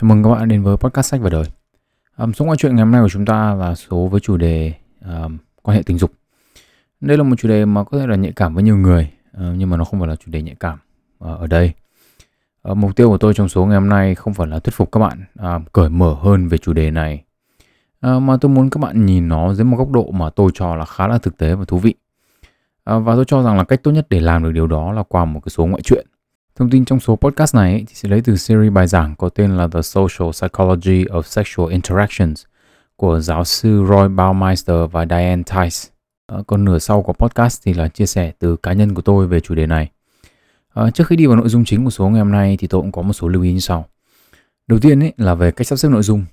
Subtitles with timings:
[0.00, 1.44] Chào mừng các bạn đến với podcast sách và đời.
[2.16, 4.72] Um, số ngoại chuyện ngày hôm nay của chúng ta là số với chủ đề
[5.04, 6.12] um, quan hệ tình dục.
[7.00, 9.42] Đây là một chủ đề mà có thể là nhạy cảm với nhiều người, uh,
[9.56, 10.78] nhưng mà nó không phải là chủ đề nhạy cảm
[11.24, 11.72] uh, ở đây.
[12.70, 14.92] Uh, mục tiêu của tôi trong số ngày hôm nay không phải là thuyết phục
[14.92, 15.24] các bạn
[15.56, 17.24] uh, cởi mở hơn về chủ đề này,
[18.06, 20.74] uh, mà tôi muốn các bạn nhìn nó dưới một góc độ mà tôi cho
[20.74, 21.94] là khá là thực tế và thú vị.
[22.96, 25.02] Uh, và tôi cho rằng là cách tốt nhất để làm được điều đó là
[25.02, 26.06] qua một cái số ngoại truyện
[26.58, 29.56] Thông tin trong số podcast này thì sẽ lấy từ series bài giảng có tên
[29.56, 32.44] là The Social Psychology of Sexual Interactions
[32.96, 35.94] của giáo sư Roy Baumeister và Diane Tice.
[36.26, 39.26] À, còn nửa sau của podcast thì là chia sẻ từ cá nhân của tôi
[39.26, 39.90] về chủ đề này.
[40.74, 42.80] À, trước khi đi vào nội dung chính của số ngày hôm nay thì tôi
[42.80, 43.88] cũng có một số lưu ý như sau.
[44.66, 46.24] Đầu tiên ấy là về cách sắp xếp nội dung.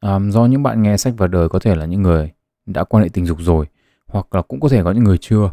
[0.00, 2.30] À, do những bạn nghe sách vào đời có thể là những người
[2.66, 3.66] đã quan hệ tình dục rồi
[4.06, 5.50] hoặc là cũng có thể có những người chưa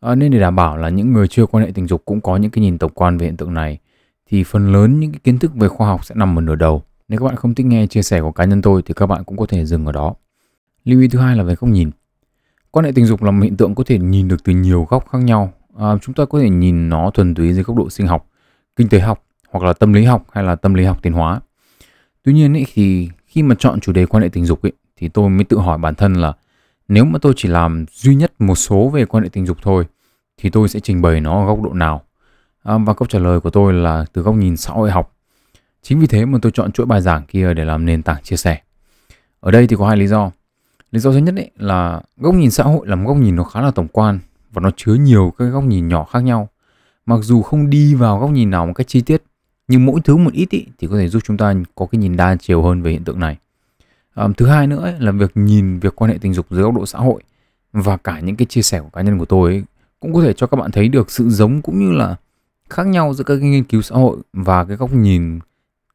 [0.00, 2.36] À, nên để đảm bảo là những người chưa quan hệ tình dục cũng có
[2.36, 3.78] những cái nhìn tổng quan về hiện tượng này
[4.26, 6.82] thì phần lớn những cái kiến thức về khoa học sẽ nằm ở nửa đầu.
[7.08, 9.24] Nếu các bạn không thích nghe chia sẻ của cá nhân tôi thì các bạn
[9.24, 10.14] cũng có thể dừng ở đó.
[10.84, 11.90] Lưu ý thứ hai là về góc nhìn.
[12.70, 15.08] Quan hệ tình dục là một hiện tượng có thể nhìn được từ nhiều góc
[15.08, 15.52] khác nhau.
[15.78, 18.26] À, chúng ta có thể nhìn nó thuần túy dưới góc độ sinh học,
[18.76, 21.40] kinh tế học hoặc là tâm lý học hay là tâm lý học tiến hóa.
[22.22, 25.08] Tuy nhiên ý, thì khi mà chọn chủ đề quan hệ tình dục ý, thì
[25.08, 26.32] tôi mới tự hỏi bản thân là
[26.90, 29.86] nếu mà tôi chỉ làm duy nhất một số về quan hệ tình dục thôi
[30.36, 32.02] thì tôi sẽ trình bày nó ở góc độ nào?
[32.62, 35.16] À, và câu trả lời của tôi là từ góc nhìn xã hội học.
[35.82, 38.36] Chính vì thế mà tôi chọn chuỗi bài giảng kia để làm nền tảng chia
[38.36, 38.60] sẻ.
[39.40, 40.30] Ở đây thì có hai lý do.
[40.92, 43.44] Lý do thứ nhất ấy là góc nhìn xã hội là một góc nhìn nó
[43.44, 44.18] khá là tổng quan
[44.52, 46.48] và nó chứa nhiều các góc nhìn nhỏ khác nhau.
[47.06, 49.22] Mặc dù không đi vào góc nhìn nào một cách chi tiết,
[49.68, 52.16] nhưng mỗi thứ một ít ý, thì có thể giúp chúng ta có cái nhìn
[52.16, 53.36] đa chiều hơn về hiện tượng này
[54.14, 56.74] um, thứ hai nữa ấy, là việc nhìn việc quan hệ tình dục dưới góc
[56.74, 57.22] độ xã hội
[57.72, 59.64] và cả những cái chia sẻ của cá nhân của tôi ấy,
[60.00, 62.16] cũng có thể cho các bạn thấy được sự giống cũng như là
[62.70, 65.38] khác nhau giữa các cái nghiên cứu xã hội và cái góc nhìn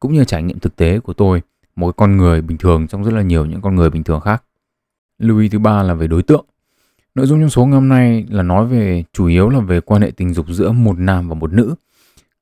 [0.00, 1.42] cũng như trải nghiệm thực tế của tôi
[1.76, 4.42] một con người bình thường trong rất là nhiều những con người bình thường khác.
[5.18, 6.44] Lưu ý thứ ba là về đối tượng.
[7.14, 10.02] Nội dung trong số ngày hôm nay là nói về chủ yếu là về quan
[10.02, 11.74] hệ tình dục giữa một nam và một nữ.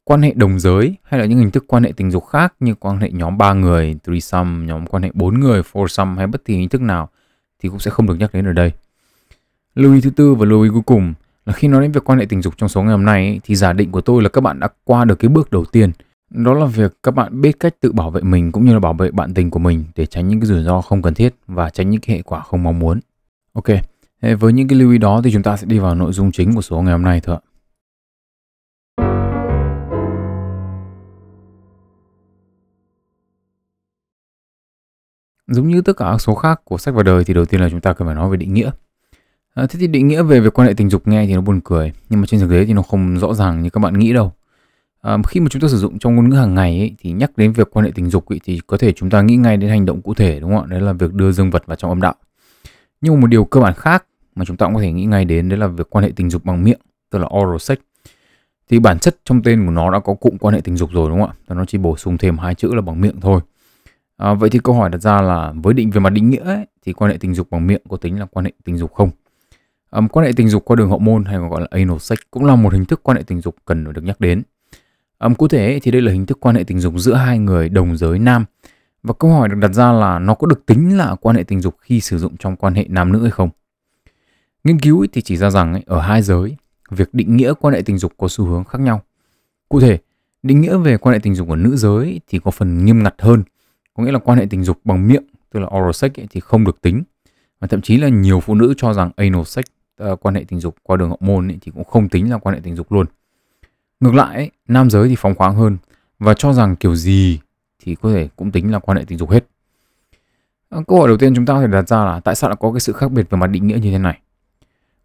[0.05, 2.75] Quan hệ đồng giới hay là những hình thức quan hệ tình dục khác như
[2.75, 6.57] quan hệ nhóm 3 người, threesome, nhóm quan hệ 4 người, foursome hay bất kỳ
[6.57, 7.09] hình thức nào
[7.63, 8.73] thì cũng sẽ không được nhắc đến ở đây.
[9.75, 11.15] Lưu ý thứ tư và lưu ý cuối cùng
[11.47, 13.41] là khi nói đến việc quan hệ tình dục trong số ngày hôm nay ấy,
[13.45, 15.91] thì giả định của tôi là các bạn đã qua được cái bước đầu tiên
[16.31, 18.93] đó là việc các bạn biết cách tự bảo vệ mình cũng như là bảo
[18.93, 21.71] vệ bạn tình của mình để tránh những cái rủi ro không cần thiết và
[21.71, 23.01] tránh những cái hệ quả không mong muốn.
[23.53, 23.65] Ok,
[24.39, 26.55] với những cái lưu ý đó thì chúng ta sẽ đi vào nội dung chính
[26.55, 27.54] của số ngày hôm nay thôi ạ.
[35.47, 37.69] Giống như tất cả các số khác của sách và đời thì đầu tiên là
[37.71, 38.71] chúng ta cần phải nói về định nghĩa.
[39.55, 41.61] À, thế thì định nghĩa về việc quan hệ tình dục nghe thì nó buồn
[41.65, 44.13] cười, nhưng mà trên thực tế thì nó không rõ ràng như các bạn nghĩ
[44.13, 44.33] đâu.
[45.01, 47.37] À, khi mà chúng ta sử dụng trong ngôn ngữ hàng ngày ấy, thì nhắc
[47.37, 49.71] đến việc quan hệ tình dục ấy, thì có thể chúng ta nghĩ ngay đến
[49.71, 50.67] hành động cụ thể đúng không ạ?
[50.69, 52.15] Đấy là việc đưa dương vật vào trong âm đạo.
[53.01, 55.25] Nhưng mà một điều cơ bản khác mà chúng ta cũng có thể nghĩ ngay
[55.25, 56.81] đến đấy là việc quan hệ tình dục bằng miệng,
[57.11, 57.79] tức là oral sex.
[58.71, 61.11] Thì bản chất trong tên của nó đã có cụm quan hệ tình dục rồi
[61.11, 61.35] đúng không ạ?
[61.47, 63.41] Và nó chỉ bổ sung thêm hai chữ là bằng miệng thôi.
[64.17, 66.67] À, vậy thì câu hỏi đặt ra là với định về mặt định nghĩa ấy,
[66.87, 69.11] thì quan hệ tình dục bằng miệng có tính là quan hệ tình dục không?
[69.91, 72.19] À, quan hệ tình dục qua đường hậu môn hay còn gọi là anal sex
[72.31, 74.43] cũng là một hình thức quan hệ tình dục cần được nhắc đến.
[75.19, 77.69] À, cụ thể thì đây là hình thức quan hệ tình dục giữa hai người
[77.69, 78.45] đồng giới nam.
[79.03, 81.61] Và câu hỏi được đặt ra là nó có được tính là quan hệ tình
[81.61, 83.51] dục khi sử dụng trong quan hệ nam nữ hay không?
[84.65, 86.57] Nghiên cứu thì chỉ ra rằng ở hai giới,
[86.91, 89.03] việc định nghĩa quan hệ tình dục có xu hướng khác nhau.
[89.69, 89.99] Cụ thể,
[90.43, 93.15] định nghĩa về quan hệ tình dục của nữ giới thì có phần nghiêm ngặt
[93.19, 93.43] hơn,
[93.95, 96.65] có nghĩa là quan hệ tình dục bằng miệng, tức là oral sex thì không
[96.65, 97.03] được tính.
[97.61, 99.65] Và thậm chí là nhiều phụ nữ cho rằng anal sex
[100.03, 102.39] uh, quan hệ tình dục qua đường hậu môn ấy, thì cũng không tính là
[102.39, 103.07] quan hệ tình dục luôn.
[104.01, 105.77] Ngược lại, ấy, nam giới thì phóng khoáng hơn
[106.19, 107.41] và cho rằng kiểu gì
[107.83, 109.47] thì có thể cũng tính là quan hệ tình dục hết.
[110.69, 112.57] Ờ, câu hỏi đầu tiên chúng ta có thể đặt ra là tại sao lại
[112.61, 114.19] có cái sự khác biệt về mặt định nghĩa như thế này?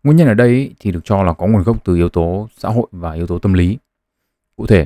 [0.04, 2.48] Nguyên nhân ở đây ấy, thì được cho là có nguồn gốc từ yếu tố
[2.58, 3.78] xã hội và yếu tố tâm lý.
[4.56, 4.86] Cụ thể,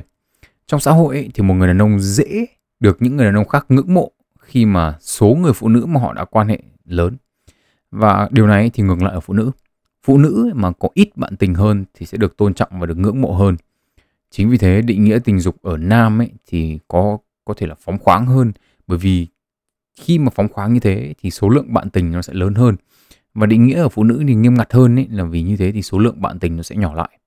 [0.66, 2.46] trong xã hội ấy, thì một người đàn ông dễ
[2.84, 6.00] được những người đàn ông khác ngưỡng mộ khi mà số người phụ nữ mà
[6.00, 7.16] họ đã quan hệ lớn.
[7.90, 9.50] Và điều này thì ngược lại ở phụ nữ.
[10.02, 12.98] Phụ nữ mà có ít bạn tình hơn thì sẽ được tôn trọng và được
[12.98, 13.56] ngưỡng mộ hơn.
[14.30, 17.74] Chính vì thế, định nghĩa tình dục ở nam ấy thì có có thể là
[17.74, 18.52] phóng khoáng hơn.
[18.86, 19.26] Bởi vì
[20.00, 22.76] khi mà phóng khoáng như thế thì số lượng bạn tình nó sẽ lớn hơn.
[23.34, 25.72] Và định nghĩa ở phụ nữ thì nghiêm ngặt hơn ấy là vì như thế
[25.72, 27.18] thì số lượng bạn tình nó sẽ nhỏ lại.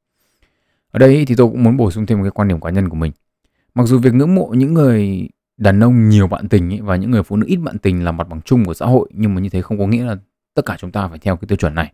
[0.91, 2.89] Ở đây thì tôi cũng muốn bổ sung thêm một cái quan điểm cá nhân
[2.89, 3.11] của mình.
[3.75, 7.11] Mặc dù việc ngưỡng mộ những người đàn ông nhiều bạn tình ấy, và những
[7.11, 9.41] người phụ nữ ít bạn tình là mặt bằng chung của xã hội nhưng mà
[9.41, 10.17] như thế không có nghĩa là
[10.53, 11.93] tất cả chúng ta phải theo cái tiêu chuẩn này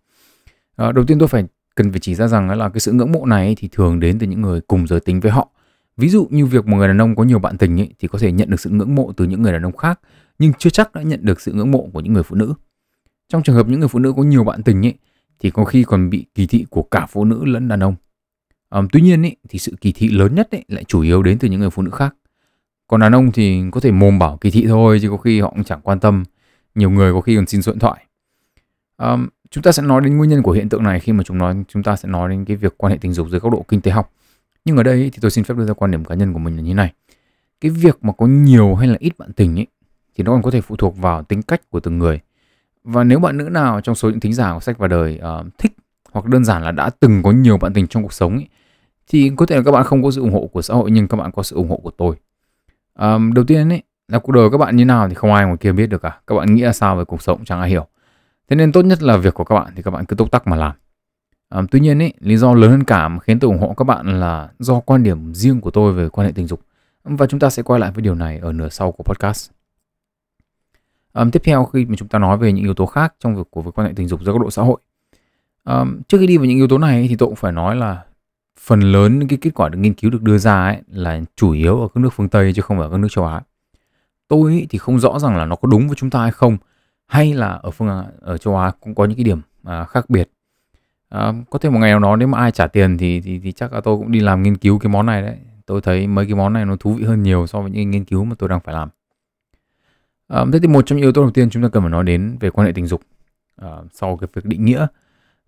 [0.75, 1.45] À, đầu tiên tôi phải
[1.75, 4.27] cần phải chỉ ra rằng là cái sự ngưỡng mộ này thì thường đến từ
[4.27, 5.49] những người cùng giới tính với họ
[5.97, 8.19] Ví dụ như việc một người đàn ông có nhiều bạn tình ấy, thì có
[8.19, 9.99] thể nhận được sự ngưỡng mộ từ những người đàn ông khác,
[10.39, 12.53] nhưng chưa chắc đã nhận được sự ngưỡng mộ của những người phụ nữ.
[13.29, 14.93] Trong trường hợp những người phụ nữ có nhiều bạn tình ấy,
[15.39, 17.95] thì có khi còn bị kỳ thị của cả phụ nữ lẫn đàn ông.
[18.69, 21.37] à, tuy nhiên ấy, thì sự kỳ thị lớn nhất ấy, lại chủ yếu đến
[21.39, 22.15] từ những người phụ nữ khác.
[22.87, 25.49] Còn đàn ông thì có thể mồm bảo kỳ thị thôi chứ có khi họ
[25.49, 26.23] cũng chẳng quan tâm.
[26.75, 28.05] Nhiều người có khi còn xin số điện thoại.
[28.97, 29.17] à,
[29.51, 31.55] chúng ta sẽ nói đến nguyên nhân của hiện tượng này khi mà chúng nói
[31.67, 33.81] chúng ta sẽ nói đến cái việc quan hệ tình dục dưới góc độ kinh
[33.81, 34.11] tế học.
[34.65, 36.55] Nhưng ở đây thì tôi xin phép đưa ra quan điểm cá nhân của mình
[36.55, 36.93] là như này.
[37.61, 39.67] Cái việc mà có nhiều hay là ít bạn tình ấy
[40.15, 42.19] thì nó còn có thể phụ thuộc vào tính cách của từng người.
[42.83, 45.45] Và nếu bạn nữ nào trong số những thính giả của sách và đời uh,
[45.57, 45.71] thích
[46.11, 48.47] hoặc đơn giản là đã từng có nhiều bạn tình trong cuộc sống ấy,
[49.07, 51.07] thì có thể là các bạn không có sự ủng hộ của xã hội nhưng
[51.07, 52.15] các bạn có sự ủng hộ của tôi.
[52.99, 55.57] Um, đầu tiên ấy là cuộc đời các bạn như nào thì không ai ngoài
[55.57, 56.19] kia biết được cả.
[56.27, 57.87] Các bạn nghĩ là sao về cuộc sống chẳng ai hiểu.
[58.49, 60.47] Thế nên tốt nhất là việc của các bạn thì các bạn cứ tốc tắc
[60.47, 60.75] mà làm.
[61.49, 63.83] Um, tuy nhiên ấy, lý do lớn hơn cả mà khiến tôi ủng hộ các
[63.83, 66.61] bạn là do quan điểm riêng của tôi về quan hệ tình dục.
[67.03, 69.51] Và chúng ta sẽ quay lại với điều này ở nửa sau của podcast.
[71.13, 73.47] Um, tiếp theo khi mà chúng ta nói về những yếu tố khác trong việc
[73.51, 74.77] của việc quan hệ tình dục giữa góc độ xã hội.
[75.63, 78.03] Um, trước khi đi vào những yếu tố này thì tôi cũng phải nói là
[78.59, 81.51] phần lớn những cái kết quả được nghiên cứu được đưa ra ấy là chủ
[81.51, 83.41] yếu ở các nước phương Tây chứ không phải ở các nước châu Á.
[84.27, 86.57] Tôi thì không rõ rằng là nó có đúng với chúng ta hay không
[87.07, 90.29] hay là ở phương ở châu Á cũng có những cái điểm à, khác biệt.
[91.09, 93.51] À, có thể một ngày nào đó nếu mà ai trả tiền thì thì, thì
[93.51, 95.37] chắc là tôi cũng đi làm nghiên cứu cái món này đấy.
[95.65, 98.05] Tôi thấy mấy cái món này nó thú vị hơn nhiều so với những nghiên
[98.05, 98.89] cứu mà tôi đang phải làm.
[100.27, 102.03] À, thế thì một trong những yếu tố đầu tiên chúng ta cần phải nói
[102.03, 103.01] đến về quan hệ tình dục
[103.61, 104.87] à, sau cái việc định nghĩa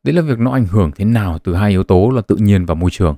[0.05, 2.65] đấy là việc nó ảnh hưởng thế nào từ hai yếu tố là tự nhiên
[2.65, 3.15] và môi trường.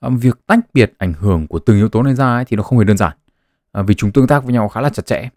[0.00, 2.62] À, việc tách biệt ảnh hưởng của từng yếu tố này ra ấy, thì nó
[2.62, 3.16] không hề đơn giản.
[3.72, 5.28] À, vì chúng tương tác với nhau khá là chặt chẽ.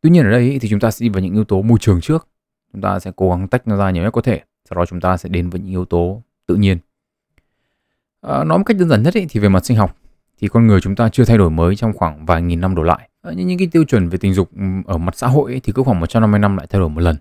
[0.00, 1.78] Tuy nhiên ở đây ấy, thì chúng ta sẽ đi vào những yếu tố môi
[1.80, 2.28] trường trước.
[2.72, 4.40] Chúng ta sẽ cố gắng tách nó ra nhiều nhất có thể.
[4.70, 6.78] Sau đó chúng ta sẽ đến với những yếu tố tự nhiên.
[8.20, 9.96] À, nói một cách đơn giản nhất ấy, thì về mặt sinh học
[10.40, 12.82] thì con người chúng ta chưa thay đổi mới trong khoảng vài nghìn năm đổ
[12.82, 13.08] lại.
[13.22, 14.50] À, nhưng những cái tiêu chuẩn về tình dục
[14.86, 17.16] ở mặt xã hội ấy, thì cứ khoảng 150 năm lại thay đổi một lần.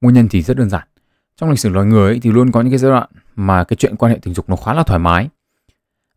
[0.00, 0.88] Nguyên nhân thì rất đơn giản
[1.36, 3.76] trong lịch sử loài người ấy, thì luôn có những cái giai đoạn mà cái
[3.76, 5.28] chuyện quan hệ tình dục nó khá là thoải mái.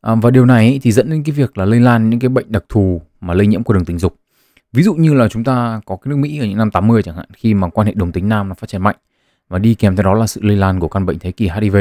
[0.01, 2.29] À, và điều này ấy, thì dẫn đến cái việc là lây lan những cái
[2.29, 4.15] bệnh đặc thù mà lây nhiễm qua đường tình dục.
[4.73, 7.15] Ví dụ như là chúng ta có cái nước Mỹ ở những năm 80 chẳng
[7.15, 8.95] hạn khi mà quan hệ đồng tính nam nó phát triển mạnh
[9.49, 11.75] và đi kèm theo đó là sự lây lan của căn bệnh thế kỷ HIV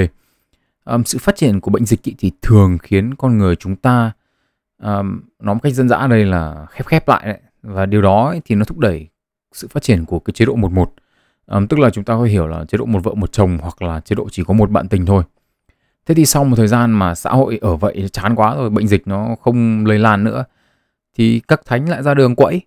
[0.85, 4.13] um, sự phát triển của bệnh dịch thì thường khiến con người chúng ta
[4.83, 7.41] um, nói một cách dân dã đây là khép khép lại đấy.
[7.63, 9.09] Và điều đó ấy, thì nó thúc đẩy
[9.53, 10.93] sự phát triển của cái chế độ 11
[11.47, 13.83] um, tức là chúng ta có hiểu là chế độ một vợ một chồng hoặc
[13.83, 15.23] là chế độ chỉ có một bạn tình thôi.
[16.07, 18.89] Thế thì sau một thời gian mà xã hội ở vậy chán quá rồi bệnh
[18.89, 20.45] dịch nó không lây lan nữa
[21.17, 22.61] thì các thánh lại ra đường quẫy.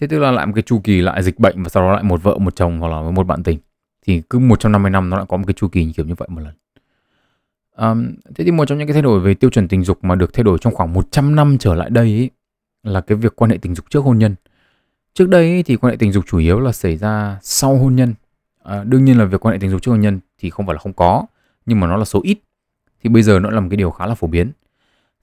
[0.00, 2.02] Thế tức là lại một cái chu kỳ lại dịch bệnh và sau đó lại
[2.02, 3.58] một vợ một chồng hoặc là một bạn tình.
[4.06, 6.40] Thì cứ 150 năm nó lại có một cái chu kỳ kiểu như vậy một
[6.40, 6.54] lần.
[7.76, 10.14] Um, thế thì một trong những cái thay đổi về tiêu chuẩn tình dục mà
[10.14, 12.30] được thay đổi trong khoảng 100 năm trở lại đây ấy,
[12.82, 14.34] là cái việc quan hệ tình dục trước hôn nhân.
[15.14, 18.14] Trước đây thì quan hệ tình dục chủ yếu là xảy ra sau hôn nhân.
[18.62, 20.74] À, đương nhiên là việc quan hệ tình dục trước hôn nhân thì không phải
[20.74, 21.26] là không có,
[21.66, 22.38] nhưng mà nó là số ít.
[23.02, 24.52] Thì bây giờ nó là một cái điều khá là phổ biến.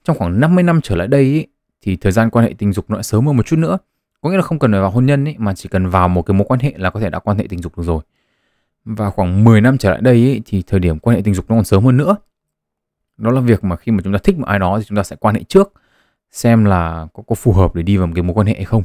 [0.04, 1.46] Trong khoảng 50 năm trở lại đây ý,
[1.82, 3.78] thì thời gian quan hệ tình dục nó lại sớm hơn một chút nữa.
[4.22, 6.22] Có nghĩa là không cần phải vào hôn nhân ý, mà chỉ cần vào một
[6.22, 8.02] cái mối quan hệ là có thể đã quan hệ tình dục được rồi.
[8.86, 11.46] Và khoảng 10 năm trở lại đây ý, thì thời điểm quan hệ tình dục
[11.50, 12.16] nó còn sớm hơn nữa.
[13.18, 15.04] Đó là việc mà khi mà chúng ta thích một ai đó thì chúng ta
[15.04, 15.74] sẽ quan hệ trước
[16.32, 18.66] xem là có, có phù hợp để đi vào một cái mối quan hệ hay
[18.66, 18.84] không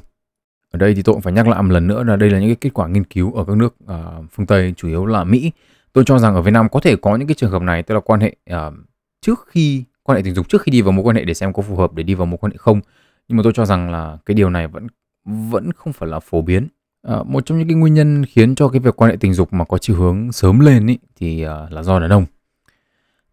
[0.73, 2.49] ở đây thì tôi cũng phải nhắc lại một lần nữa là đây là những
[2.49, 5.53] cái kết quả nghiên cứu ở các nước uh, phương Tây chủ yếu là Mỹ.
[5.93, 7.95] Tôi cho rằng ở Việt Nam có thể có những cái trường hợp này tức
[7.95, 8.75] là quan hệ uh,
[9.21, 11.53] trước khi quan hệ tình dục trước khi đi vào mối quan hệ để xem
[11.53, 12.81] có phù hợp để đi vào mối quan hệ không.
[13.29, 14.87] Nhưng mà tôi cho rằng là cái điều này vẫn
[15.25, 16.69] vẫn không phải là phổ biến.
[17.13, 19.53] Uh, một trong những cái nguyên nhân khiến cho cái việc quan hệ tình dục
[19.53, 22.27] mà có chiều hướng sớm lên ý, thì uh, là do đàn ông.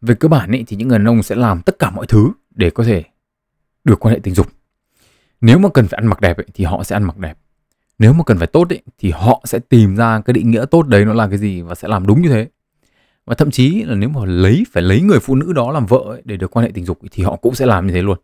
[0.02, 2.32] Về cơ bản ý, thì những người đàn ông sẽ làm tất cả mọi thứ
[2.56, 3.04] để có thể
[3.84, 4.48] được quan hệ tình dục
[5.42, 7.38] nếu mà cần phải ăn mặc đẹp ấy, thì họ sẽ ăn mặc đẹp.
[8.00, 10.88] Nếu mà cần phải tốt ấy, thì họ sẽ tìm ra cái định nghĩa tốt
[10.88, 12.48] đấy nó là cái gì và sẽ làm đúng như thế.
[13.26, 16.02] Và thậm chí là nếu mà lấy phải lấy người phụ nữ đó làm vợ
[16.06, 18.02] ấy, để được quan hệ tình dục ấy, thì họ cũng sẽ làm như thế
[18.02, 18.18] luôn.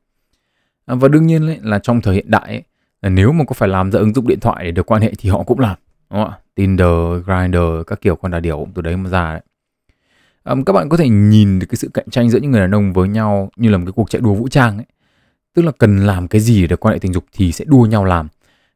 [0.86, 2.63] À, và đương nhiên ấy, là trong thời hiện đại ấy,
[3.01, 5.13] là nếu mà có phải làm ra ứng dụng điện thoại để được quan hệ
[5.17, 5.75] thì họ cũng làm
[6.10, 6.38] đúng không ạ?
[6.55, 7.57] Tinder, Grindr
[7.88, 9.41] các kiểu con đà điểu cũng từ đấy mà ra đấy.
[10.43, 12.75] À, các bạn có thể nhìn được cái sự cạnh tranh giữa những người đàn
[12.75, 14.86] ông với nhau như là một cái cuộc chạy đua vũ trang ấy
[15.55, 18.05] tức là cần làm cái gì để quan hệ tình dục thì sẽ đua nhau
[18.05, 18.27] làm.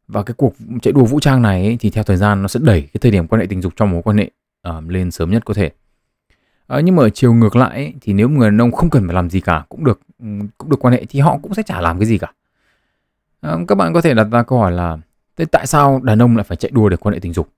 [0.07, 2.59] Và cái cuộc chạy đua vũ trang này ấy, thì theo thời gian nó sẽ
[2.63, 4.31] đẩy cái thời điểm quan hệ tình dục trong mối quan hệ
[4.69, 5.71] uh, lên sớm nhất có thể.
[6.73, 9.07] Uh, nhưng mà ở chiều ngược lại ấy, thì nếu người đàn ông không cần
[9.07, 10.25] phải làm gì cả cũng được ừ,
[10.57, 12.33] cũng được quan hệ thì họ cũng sẽ chả làm cái gì cả.
[13.53, 14.97] Uh, các bạn có thể đặt ra câu hỏi là
[15.37, 17.49] thế tại sao đàn ông lại phải chạy đua để quan hệ tình dục?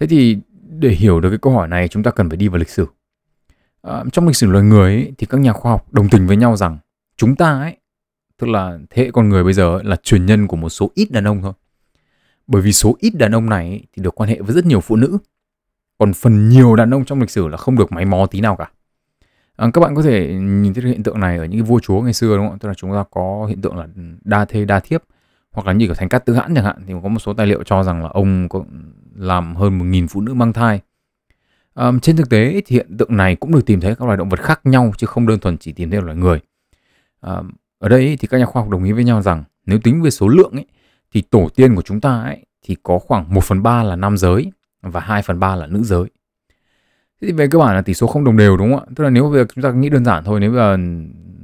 [0.00, 2.58] Thế thì để hiểu được cái câu hỏi này chúng ta cần phải đi vào
[2.58, 2.86] lịch sử.
[3.88, 6.36] Uh, trong lịch sử loài người ấy, thì các nhà khoa học đồng tình với
[6.36, 6.78] nhau rằng
[7.16, 7.76] chúng ta ấy
[8.38, 11.10] tức là thế hệ con người bây giờ là truyền nhân của một số ít
[11.10, 11.52] đàn ông thôi.
[12.46, 14.96] Bởi vì số ít đàn ông này thì được quan hệ với rất nhiều phụ
[14.96, 15.18] nữ.
[15.98, 18.56] Còn phần nhiều đàn ông trong lịch sử là không được máy mò tí nào
[18.56, 18.70] cả.
[19.56, 22.00] À, các bạn có thể nhìn thấy hiện tượng này ở những cái vua chúa
[22.00, 22.58] ngày xưa đúng không?
[22.58, 23.86] Tức là chúng ta có hiện tượng là
[24.24, 25.02] đa thê đa thiếp
[25.50, 27.46] hoặc là như kiểu thành cát tứ hãn chẳng hạn thì có một số tài
[27.46, 28.64] liệu cho rằng là ông có
[29.16, 30.80] làm hơn một nghìn phụ nữ mang thai.
[31.74, 34.28] À, trên thực tế thì hiện tượng này cũng được tìm thấy các loài động
[34.28, 36.40] vật khác nhau chứ không đơn thuần chỉ tìm thấy ở loài người.
[37.20, 37.42] À,
[37.78, 40.10] ở đây thì các nhà khoa học đồng ý với nhau rằng nếu tính về
[40.10, 40.66] số lượng ấy,
[41.14, 44.16] thì tổ tiên của chúng ta ấy, thì có khoảng 1 phần 3 là nam
[44.16, 46.04] giới và 2 phần 3 là nữ giới.
[47.20, 48.86] Thế thì về cơ bản là tỷ số không đồng đều đúng không ạ?
[48.96, 50.76] Tức là nếu bây giờ chúng ta nghĩ đơn giản thôi, nếu bây giờ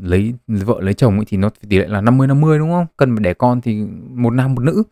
[0.03, 2.87] lấy vợ lấy chồng ấy thì nó tỷ lệ là 50 50 đúng không?
[2.97, 4.83] Cần phải đẻ con thì một nam một nữ.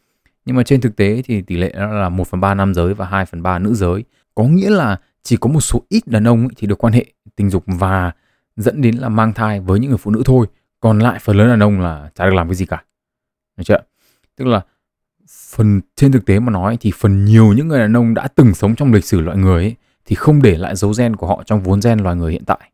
[0.45, 2.95] Nhưng mà trên thực tế thì tỷ lệ nó là 1 phần 3 nam giới
[2.95, 4.05] và 2 phần 3 nữ giới.
[4.35, 7.07] Có nghĩa là chỉ có một số ít đàn ông ấy thì được quan hệ
[7.37, 8.13] tình dục và
[8.57, 10.47] dẫn đến là mang thai với những người phụ nữ thôi.
[10.83, 12.85] Còn lại phần lớn đàn ông là chả được làm cái gì cả.
[13.57, 13.79] Được chưa?
[14.37, 14.61] Tức là
[15.51, 18.55] phần trên thực tế mà nói thì phần nhiều những người đàn ông đã từng
[18.55, 21.43] sống trong lịch sử loài người ấy, thì không để lại dấu gen của họ
[21.47, 22.71] trong vốn gen loài người hiện tại.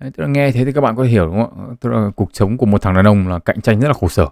[0.00, 1.76] Đấy, tức là nghe thế thì các bạn có thể hiểu đúng không?
[1.80, 4.08] Tức là cuộc sống của một thằng đàn ông là cạnh tranh rất là khổ
[4.08, 4.26] sở.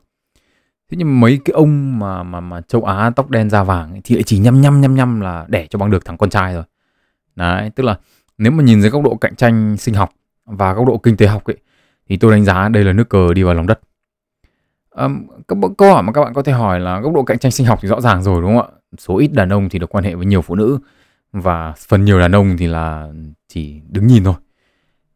[0.90, 4.00] Thế nhưng mấy cái ông mà mà mà châu Á tóc đen da vàng ấy,
[4.04, 6.54] thì lại chỉ nhăm nhăm nhăm nhăm là đẻ cho bằng được thằng con trai
[6.54, 6.64] rồi.
[7.36, 7.98] Đấy, tức là
[8.38, 10.10] nếu mà nhìn dưới góc độ cạnh tranh sinh học
[10.44, 11.56] và góc độ kinh tế học ấy
[12.08, 13.80] thì tôi đánh giá đây là nước cờ đi vào lòng đất.
[14.94, 15.08] à,
[15.48, 17.66] các câu hỏi mà các bạn có thể hỏi là góc độ cạnh tranh sinh
[17.66, 18.72] học thì rõ ràng rồi đúng không ạ?
[18.98, 20.78] Số ít đàn ông thì được quan hệ với nhiều phụ nữ
[21.32, 23.08] và phần nhiều đàn ông thì là
[23.48, 24.34] chỉ đứng nhìn thôi.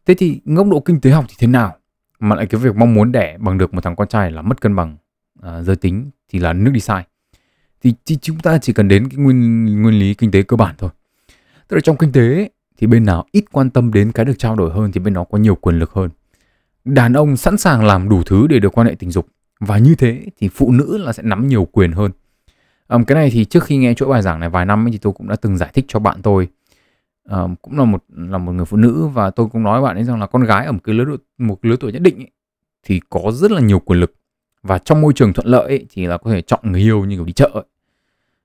[0.07, 1.77] Thế thì góc độ kinh tế học thì thế nào?
[2.21, 4.61] Mà lại cái việc mong muốn đẻ bằng được một thằng con trai là mất
[4.61, 4.97] cân bằng
[5.39, 7.05] uh, giới tính thì là nước đi sai.
[7.83, 10.75] Thì, thì chúng ta chỉ cần đến cái nguyên nguyên lý kinh tế cơ bản
[10.79, 10.91] thôi.
[11.69, 14.57] Tức là trong kinh tế thì bên nào ít quan tâm đến cái được trao
[14.57, 16.11] đổi hơn thì bên đó có nhiều quyền lực hơn.
[16.95, 19.27] Đàn ông sẵn sàng làm đủ thứ để được quan hệ tình dục
[19.61, 22.11] và như thế thì phụ nữ là sẽ nắm nhiều quyền hơn
[22.89, 24.99] um, cái này thì trước khi nghe chuỗi bài giảng này vài năm ấy, thì
[24.99, 26.49] tôi cũng đã từng giải thích cho bạn tôi
[27.31, 30.05] um, cũng là một là một người phụ nữ và tôi cũng nói bạn ấy
[30.05, 32.31] rằng là con gái ở một cái lứa tuổi, một lứa tuổi nhất định ấy,
[32.83, 34.15] thì có rất là nhiều quyền lực
[34.63, 37.17] và trong môi trường thuận lợi ấy, thì là có thể chọn người yêu như
[37.17, 37.65] kiểu đi chợ ấy.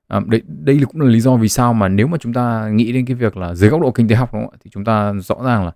[0.09, 2.91] Um, đây đây cũng là lý do vì sao mà nếu mà chúng ta nghĩ
[2.91, 4.55] đến cái việc là dưới góc độ kinh tế học đúng không?
[4.63, 5.71] thì chúng ta rõ ràng là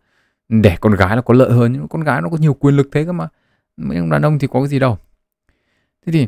[0.49, 2.89] đẻ con gái là có lợi hơn nhưng con gái nó có nhiều quyền lực
[2.91, 3.27] thế cơ mà.
[3.77, 4.97] Mấy ông đàn ông thì có cái gì đâu.
[6.05, 6.27] Thế thì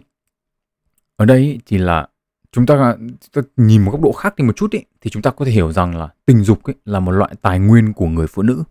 [1.16, 2.08] ở đây thì là
[2.52, 2.96] chúng ta,
[3.32, 5.46] chúng ta nhìn một góc độ khác đi một chút ý, thì chúng ta có
[5.46, 8.42] thể hiểu rằng là tình dục ý, là một loại tài nguyên của người phụ
[8.42, 8.64] nữ.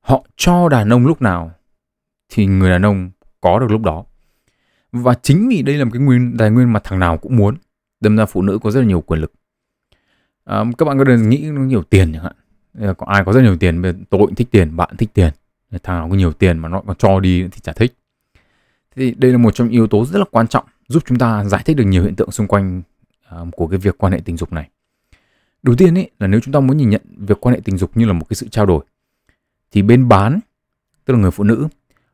[0.00, 1.50] Họ cho đàn ông lúc nào
[2.28, 3.10] thì người đàn ông
[3.40, 4.04] có được lúc đó.
[4.92, 7.56] Và chính vì đây là một cái nguyên tài nguyên mà thằng nào cũng muốn
[8.00, 9.32] đâm ra phụ nữ có rất là nhiều quyền lực.
[10.44, 12.36] À, các bạn có thể nghĩ nó nhiều tiền chẳng hạn?
[12.74, 15.32] Có ai có rất nhiều tiền tôi cũng thích tiền bạn thích tiền
[15.82, 17.94] thằng nào có nhiều tiền mà nó còn cho đi thì chả thích
[18.96, 21.44] thì đây là một trong những yếu tố rất là quan trọng giúp chúng ta
[21.44, 22.82] giải thích được nhiều hiện tượng xung quanh
[23.28, 24.68] à, của cái việc quan hệ tình dục này.
[25.62, 27.96] Đầu tiên ấy là nếu chúng ta muốn nhìn nhận việc quan hệ tình dục
[27.96, 28.84] như là một cái sự trao đổi
[29.72, 30.40] thì bên bán
[31.04, 31.68] tức là người phụ nữ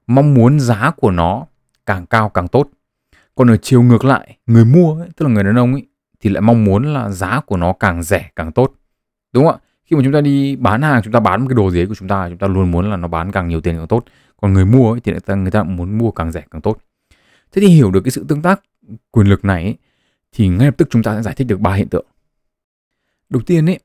[0.06, 1.46] mong muốn giá của nó
[1.86, 2.68] càng cao càng tốt.
[3.34, 5.86] Còn ở chiều ngược lại, người mua ấy, tức là người đàn ông ấy
[6.20, 8.74] thì lại mong muốn là giá của nó càng rẻ càng tốt.
[9.32, 9.58] Đúng không ạ?
[9.90, 11.86] Khi mà chúng ta đi bán hàng, chúng ta bán một cái đồ gì ấy
[11.86, 14.04] của chúng ta, chúng ta luôn muốn là nó bán càng nhiều tiền càng tốt.
[14.36, 16.78] Còn người mua ấy, thì người ta, người ta muốn mua càng rẻ càng tốt.
[17.52, 18.60] Thế thì hiểu được cái sự tương tác
[19.10, 19.76] quyền lực này ấy,
[20.32, 22.06] thì ngay lập tức chúng ta sẽ giải thích được ba hiện tượng.
[23.28, 23.78] Đầu tiên ấy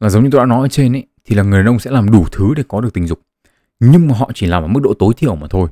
[0.00, 1.90] là giống như tôi đã nói ở trên ấy thì là người đàn ông sẽ
[1.90, 3.20] làm đủ thứ để có được tình dục.
[3.80, 5.68] Nhưng mà họ chỉ làm ở mức độ tối thiểu mà thôi.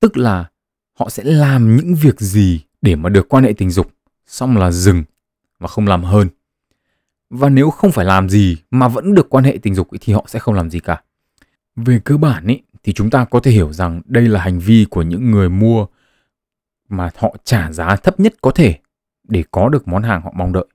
[0.00, 0.44] Tức là
[0.98, 3.90] họ sẽ làm những việc gì để mà được quan hệ tình dục
[4.26, 5.04] xong là dừng
[5.58, 6.28] và không làm hơn.
[7.30, 10.24] Và nếu không phải làm gì mà vẫn được quan hệ tình dục thì họ
[10.28, 11.02] sẽ không làm gì cả.
[11.76, 14.86] Về cơ bản ý, thì chúng ta có thể hiểu rằng đây là hành vi
[14.90, 15.86] của những người mua
[16.88, 18.78] mà họ trả giá thấp nhất có thể
[19.28, 20.66] để có được món hàng họ mong đợi.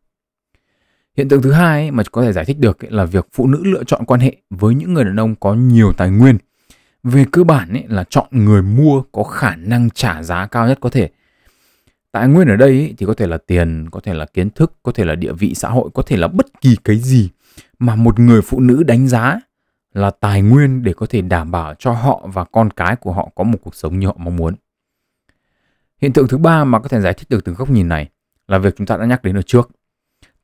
[1.18, 3.84] Hiện tượng thứ hai mà có thể giải thích được là việc phụ nữ lựa
[3.84, 6.38] chọn quan hệ với những người đàn ông có nhiều tài nguyên.
[7.04, 10.78] Về cơ bản ấy là chọn người mua có khả năng trả giá cao nhất
[10.82, 11.10] có thể.
[12.14, 14.92] Tài nguyên ở đây thì có thể là tiền, có thể là kiến thức, có
[14.92, 17.30] thể là địa vị xã hội, có thể là bất kỳ cái gì
[17.80, 19.40] mà một người phụ nữ đánh giá
[19.94, 23.30] là tài nguyên để có thể đảm bảo cho họ và con cái của họ
[23.36, 24.56] có một cuộc sống như họ mong muốn.
[26.02, 28.10] Hiện tượng thứ ba mà có thể giải thích được từ góc nhìn này
[28.48, 29.70] là việc chúng ta đã nhắc đến ở trước.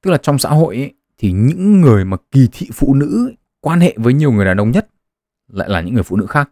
[0.02, 3.80] Tức là trong xã hội ấy, thì những người mà kỳ thị phụ nữ quan
[3.80, 4.90] hệ với nhiều người đàn ông nhất
[5.48, 6.50] lại là những người phụ nữ khác.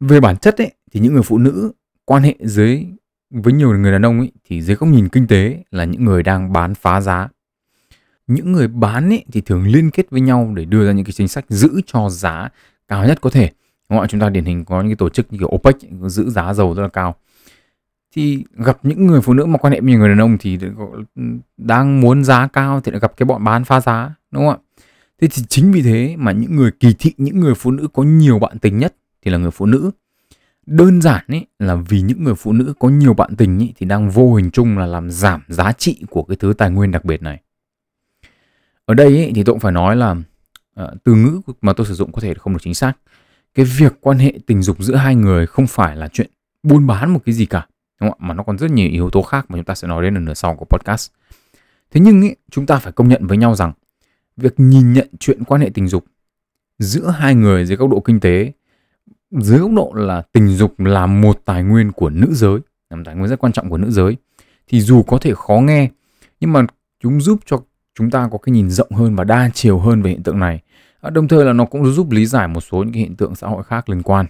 [0.00, 1.72] Về bản chất ấy, thì những người phụ nữ
[2.04, 2.86] quan hệ dưới
[3.30, 6.22] với nhiều người đàn ông ấy, thì dưới góc nhìn kinh tế là những người
[6.22, 7.28] đang bán phá giá.
[8.26, 11.12] Những người bán ấy, thì thường liên kết với nhau để đưa ra những cái
[11.12, 12.48] chính sách giữ cho giá
[12.88, 13.50] cao nhất có thể.
[13.90, 16.30] Đúng không chúng ta điển hình có những cái tổ chức như kiểu OPEC giữ
[16.30, 17.14] giá dầu rất là cao.
[18.14, 20.58] Thì gặp những người phụ nữ mà quan hệ với người đàn ông thì
[21.16, 21.22] ừ,
[21.56, 24.82] đang muốn giá cao thì lại gặp cái bọn bán phá giá đúng không ạ?
[25.20, 28.02] Thế thì chính vì thế mà những người kỳ thị những người phụ nữ có
[28.02, 29.90] nhiều bạn tình nhất thì là người phụ nữ
[30.66, 33.86] đơn giản ấy là vì những người phụ nữ có nhiều bạn tình ấy, thì
[33.86, 37.04] đang vô hình chung là làm giảm giá trị của cái thứ tài nguyên đặc
[37.04, 37.40] biệt này.
[38.84, 41.94] Ở đây ấy, thì tôi cũng phải nói là uh, từ ngữ mà tôi sử
[41.94, 42.92] dụng có thể không được chính xác.
[43.54, 46.30] Cái việc quan hệ tình dục giữa hai người không phải là chuyện
[46.62, 47.66] buôn bán một cái gì cả
[48.00, 48.18] đúng không?
[48.22, 50.20] mà nó còn rất nhiều yếu tố khác mà chúng ta sẽ nói đến ở
[50.20, 51.10] nửa sau của podcast.
[51.90, 53.72] Thế nhưng ý, chúng ta phải công nhận với nhau rằng
[54.36, 56.04] việc nhìn nhận chuyện quan hệ tình dục
[56.78, 58.52] giữa hai người dưới góc độ kinh tế
[59.30, 62.58] dưới góc độ là tình dục là một tài nguyên của nữ giới,
[62.90, 64.16] là một tài nguyên rất quan trọng của nữ giới
[64.68, 65.88] thì dù có thể khó nghe,
[66.40, 66.66] nhưng mà
[67.02, 67.60] chúng giúp cho
[67.94, 70.60] chúng ta có cái nhìn rộng hơn và đa chiều hơn về hiện tượng này
[71.00, 73.34] à, đồng thời là nó cũng giúp lý giải một số những cái hiện tượng
[73.34, 74.26] xã hội khác liên quan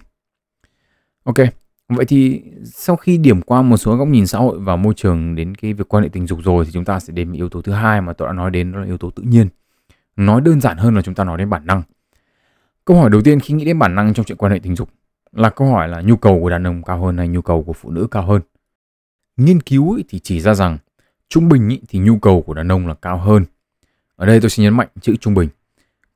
[1.23, 1.35] ok,
[1.89, 5.35] Vậy thì sau khi điểm qua một số góc nhìn xã hội và môi trường
[5.35, 7.61] đến cái việc quan hệ tình dục rồi thì chúng ta sẽ đến yếu tố
[7.61, 9.47] thứ hai mà tôi đã nói đến, đó là yếu tố tự nhiên.
[10.15, 11.83] Nói đơn giản hơn là chúng ta nói đến bản năng.
[12.87, 14.89] Câu hỏi đầu tiên khi nghĩ đến bản năng trong chuyện quan hệ tình dục
[15.31, 17.73] là câu hỏi là nhu cầu của đàn ông cao hơn hay nhu cầu của
[17.73, 18.41] phụ nữ cao hơn.
[19.37, 20.77] Nghiên cứu thì chỉ ra rằng
[21.29, 23.45] trung bình thì nhu cầu của đàn ông là cao hơn.
[24.15, 25.49] Ở đây tôi xin nhấn mạnh chữ trung bình.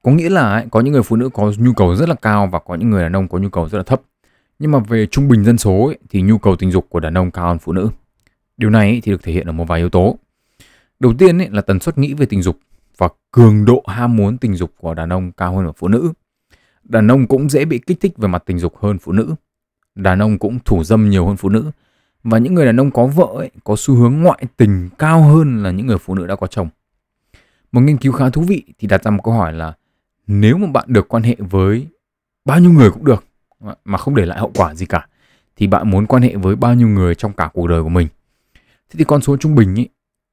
[0.04, 2.60] Có nghĩa là có những người phụ nữ có nhu cầu rất là cao và
[2.60, 4.02] có những người đàn ông có nhu cầu rất là thấp.
[4.60, 7.32] Nhưng mà về trung bình dân số thì nhu cầu tình dục của đàn ông
[7.32, 7.90] cao hơn phụ nữ.
[8.58, 10.18] Điều này thì được thể hiện ở một vài yếu tố.
[11.00, 12.60] Đầu tiên là tần suất nghĩ về tình dục
[12.98, 16.12] và cường độ ham muốn tình dục của đàn ông cao hơn ở phụ nữ.
[16.92, 19.36] Đàn ông cũng dễ bị kích thích về mặt tình dục hơn phụ nữ.
[19.96, 21.72] Đàn ông cũng thủ dâm nhiều hơn phụ nữ.
[22.24, 25.64] Và những người đàn ông có vợ ấy, có xu hướng ngoại tình cao hơn
[25.64, 26.70] là những người phụ nữ đã có chồng.
[27.72, 29.74] Một nghiên cứu khá thú vị thì đặt ra một câu hỏi là
[30.28, 31.88] nếu mà bạn được quan hệ với
[32.46, 33.26] bao nhiêu người cũng được
[33.86, 35.08] mà không để lại hậu quả gì cả
[35.56, 38.08] thì bạn muốn quan hệ với bao nhiêu người trong cả cuộc đời của mình.
[38.90, 39.90] Thế thì con số trung bình ấy,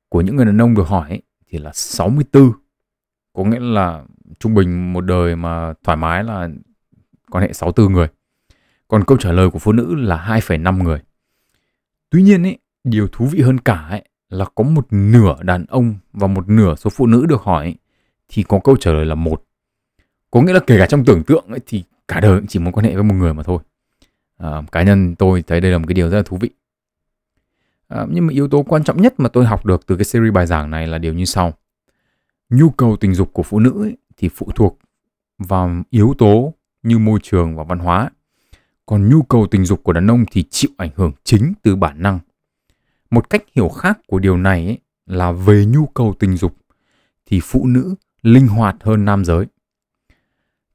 [0.08, 2.52] của những người đàn ông được hỏi ấy, thì là 64.
[3.32, 4.04] Có nghĩa là
[4.38, 6.48] trung bình một đời mà thoải mái là
[7.30, 8.08] quan hệ 64 người.
[8.88, 11.00] Còn câu trả lời của phụ nữ là 2,5 người.
[12.10, 15.94] Tuy nhiên ý, điều thú vị hơn cả ấy, là có một nửa đàn ông
[16.12, 17.74] và một nửa số phụ nữ được hỏi
[18.28, 19.44] thì có câu trả lời là một.
[20.30, 22.86] Có nghĩa là kể cả trong tưởng tượng ấy, thì cả đời chỉ muốn quan
[22.86, 23.58] hệ với một người mà thôi
[24.38, 26.50] à, cá nhân tôi thấy đây là một cái điều rất là thú vị
[27.88, 30.32] à, nhưng mà yếu tố quan trọng nhất mà tôi học được từ cái series
[30.32, 31.52] bài giảng này là điều như sau
[32.50, 34.78] nhu cầu tình dục của phụ nữ ấy, thì phụ thuộc
[35.38, 38.10] vào yếu tố như môi trường và văn hóa.
[38.86, 42.02] Còn nhu cầu tình dục của đàn ông thì chịu ảnh hưởng chính từ bản
[42.02, 42.18] năng.
[43.10, 46.56] Một cách hiểu khác của điều này ấy, là về nhu cầu tình dục
[47.26, 49.46] thì phụ nữ linh hoạt hơn nam giới.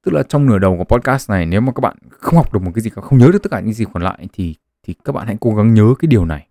[0.03, 2.61] Tức là trong nửa đầu của podcast này nếu mà các bạn không học được
[2.63, 4.93] một cái gì cả không nhớ được tất cả những gì còn lại thì thì
[5.05, 6.47] các bạn hãy cố gắng nhớ cái điều này.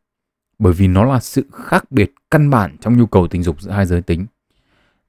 [0.59, 3.70] Bởi vì nó là sự khác biệt căn bản trong nhu cầu tình dục giữa
[3.70, 4.26] hai giới tính.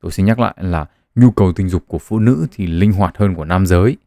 [0.01, 3.17] Tôi xin nhắc lại là nhu cầu tình dục của phụ nữ thì linh hoạt
[3.17, 3.97] hơn của nam giới.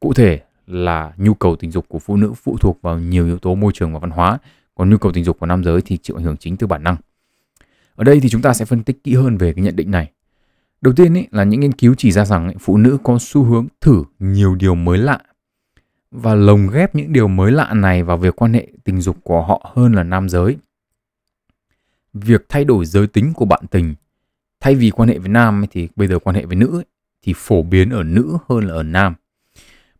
[0.00, 3.38] Cụ thể là nhu cầu tình dục của phụ nữ phụ thuộc vào nhiều yếu
[3.38, 4.38] tố môi trường và văn hóa
[4.74, 6.82] còn nhu cầu tình dục của nam giới thì chịu ảnh hưởng chính từ bản
[6.82, 6.96] năng.
[7.94, 10.10] Ở đây thì chúng ta sẽ phân tích kỹ hơn về cái nhận định này.
[10.80, 13.66] Đầu tiên ý, là những nghiên cứu chỉ ra rằng phụ nữ có xu hướng
[13.80, 15.20] thử nhiều điều mới lạ
[16.10, 19.42] và lồng ghép những điều mới lạ này vào việc quan hệ tình dục của
[19.42, 20.56] họ hơn là nam giới.
[22.14, 23.94] Việc thay đổi giới tính của bạn tình
[24.64, 26.82] thay vì quan hệ với nam thì bây giờ quan hệ với nữ
[27.22, 29.14] thì phổ biến ở nữ hơn là ở nam.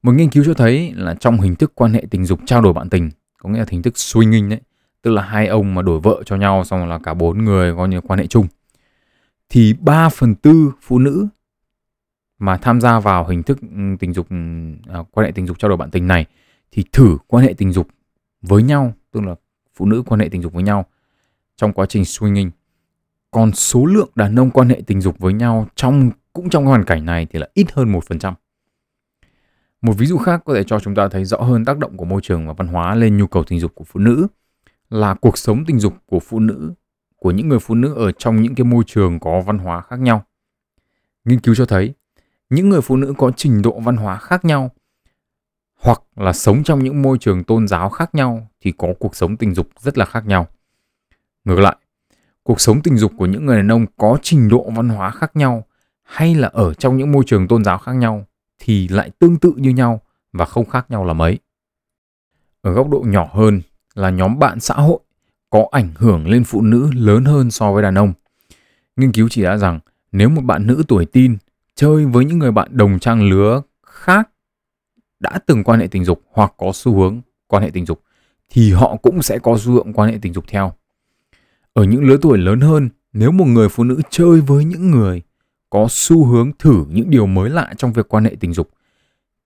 [0.02, 2.72] Một nghiên cứu cho thấy là trong hình thức quan hệ tình dục trao đổi
[2.72, 4.60] bạn tình, có nghĩa là hình thức swinging đấy,
[5.02, 7.88] tức là hai ông mà đổi vợ cho nhau xong là cả bốn người coi
[7.88, 8.46] như quan hệ chung
[9.48, 11.26] thì 3 phần tư phụ nữ
[12.38, 14.36] mà tham gia vào hình thức ừ, tình dục ừ,
[14.88, 16.26] à, quan hệ tình dục trao đổi bạn tình này
[16.70, 17.88] thì thử quan hệ tình dục
[18.42, 19.34] với nhau tức là
[19.74, 20.86] phụ nữ quan hệ tình dục với nhau
[21.56, 22.50] trong quá trình swinging
[23.34, 26.84] còn số lượng đàn ông quan hệ tình dục với nhau trong cũng trong hoàn
[26.84, 28.34] cảnh này thì là ít hơn một phần trăm
[29.82, 32.04] một ví dụ khác có thể cho chúng ta thấy rõ hơn tác động của
[32.04, 34.26] môi trường và văn hóa lên nhu cầu tình dục của phụ nữ
[34.90, 36.74] là cuộc sống tình dục của phụ nữ
[37.16, 40.00] của những người phụ nữ ở trong những cái môi trường có văn hóa khác
[40.00, 40.24] nhau.
[41.24, 41.94] Nghiên cứu cho thấy,
[42.50, 44.70] những người phụ nữ có trình độ văn hóa khác nhau
[45.80, 49.36] hoặc là sống trong những môi trường tôn giáo khác nhau thì có cuộc sống
[49.36, 50.46] tình dục rất là khác nhau.
[51.44, 51.76] Ngược lại,
[52.44, 55.36] cuộc sống tình dục của những người đàn ông có trình độ văn hóa khác
[55.36, 55.66] nhau
[56.02, 58.26] hay là ở trong những môi trường tôn giáo khác nhau
[58.58, 60.00] thì lại tương tự như nhau
[60.32, 61.38] và không khác nhau là mấy.
[62.62, 63.60] Ở góc độ nhỏ hơn
[63.94, 64.98] là nhóm bạn xã hội
[65.50, 68.12] có ảnh hưởng lên phụ nữ lớn hơn so với đàn ông.
[68.96, 69.80] Nghiên cứu chỉ ra rằng
[70.12, 71.36] nếu một bạn nữ tuổi teen
[71.74, 74.30] chơi với những người bạn đồng trang lứa khác
[75.20, 78.02] đã từng quan hệ tình dục hoặc có xu hướng quan hệ tình dục
[78.50, 80.72] thì họ cũng sẽ có xu hướng quan hệ tình dục theo.
[81.74, 85.22] Ở những lứa tuổi lớn hơn, nếu một người phụ nữ chơi với những người
[85.70, 88.70] có xu hướng thử những điều mới lạ trong việc quan hệ tình dục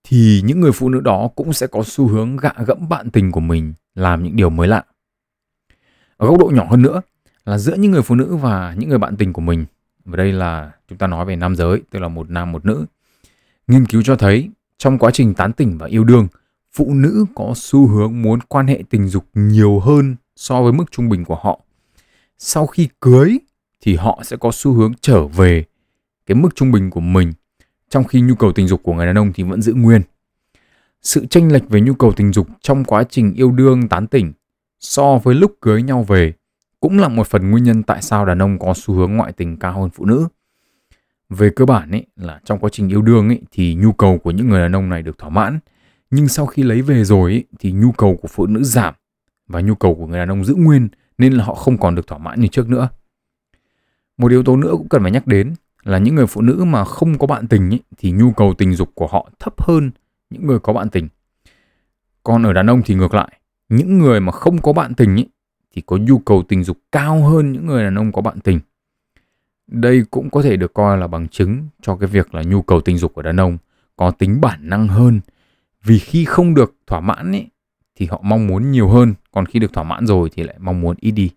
[0.04, 3.32] thì những người phụ nữ đó cũng sẽ có xu hướng gạ gẫm bạn tình
[3.32, 4.84] của mình làm những điều mới lạ.
[6.16, 7.00] Ở góc độ nhỏ hơn nữa
[7.44, 9.66] là giữa những người phụ nữ và những người bạn tình của mình,
[10.04, 12.86] và đây là chúng ta nói về nam giới, tức là một nam một nữ.
[13.66, 16.28] Nghiên cứu cho thấy trong quá trình tán tỉnh và yêu đương,
[16.72, 20.84] phụ nữ có xu hướng muốn quan hệ tình dục nhiều hơn so với mức
[20.90, 21.60] trung bình của họ.
[22.38, 23.38] Sau khi cưới
[23.80, 25.64] thì họ sẽ có xu hướng trở về
[26.26, 27.32] cái mức trung bình của mình
[27.88, 30.02] trong khi nhu cầu tình dục của người đàn ông thì vẫn giữ nguyên.
[31.02, 34.32] Sự chênh lệch về nhu cầu tình dục trong quá trình yêu đương tán tỉnh
[34.80, 36.32] so với lúc cưới nhau về
[36.80, 39.56] cũng là một phần nguyên nhân tại sao đàn ông có xu hướng ngoại tình
[39.56, 40.28] cao hơn phụ nữ.
[41.30, 44.30] Về cơ bản ấy là trong quá trình yêu đương ấy thì nhu cầu của
[44.30, 45.58] những người đàn ông này được thỏa mãn,
[46.10, 48.94] nhưng sau khi lấy về rồi ấy, thì nhu cầu của phụ nữ giảm
[49.48, 52.06] và nhu cầu của người đàn ông giữ nguyên nên là họ không còn được
[52.06, 52.88] thỏa mãn như trước nữa.
[54.18, 56.84] Một yếu tố nữa cũng cần phải nhắc đến là những người phụ nữ mà
[56.84, 59.90] không có bạn tình ý, thì nhu cầu tình dục của họ thấp hơn
[60.30, 61.08] những người có bạn tình.
[62.22, 65.26] Còn ở đàn ông thì ngược lại, những người mà không có bạn tình ý,
[65.74, 68.60] thì có nhu cầu tình dục cao hơn những người đàn ông có bạn tình.
[69.66, 72.80] Đây cũng có thể được coi là bằng chứng cho cái việc là nhu cầu
[72.80, 73.58] tình dục của đàn ông
[73.96, 75.20] có tính bản năng hơn.
[75.84, 77.46] Vì khi không được thỏa mãn ý,
[77.98, 80.80] thì họ mong muốn nhiều hơn, còn khi được thỏa mãn rồi thì lại mong
[80.80, 81.30] muốn ít đi.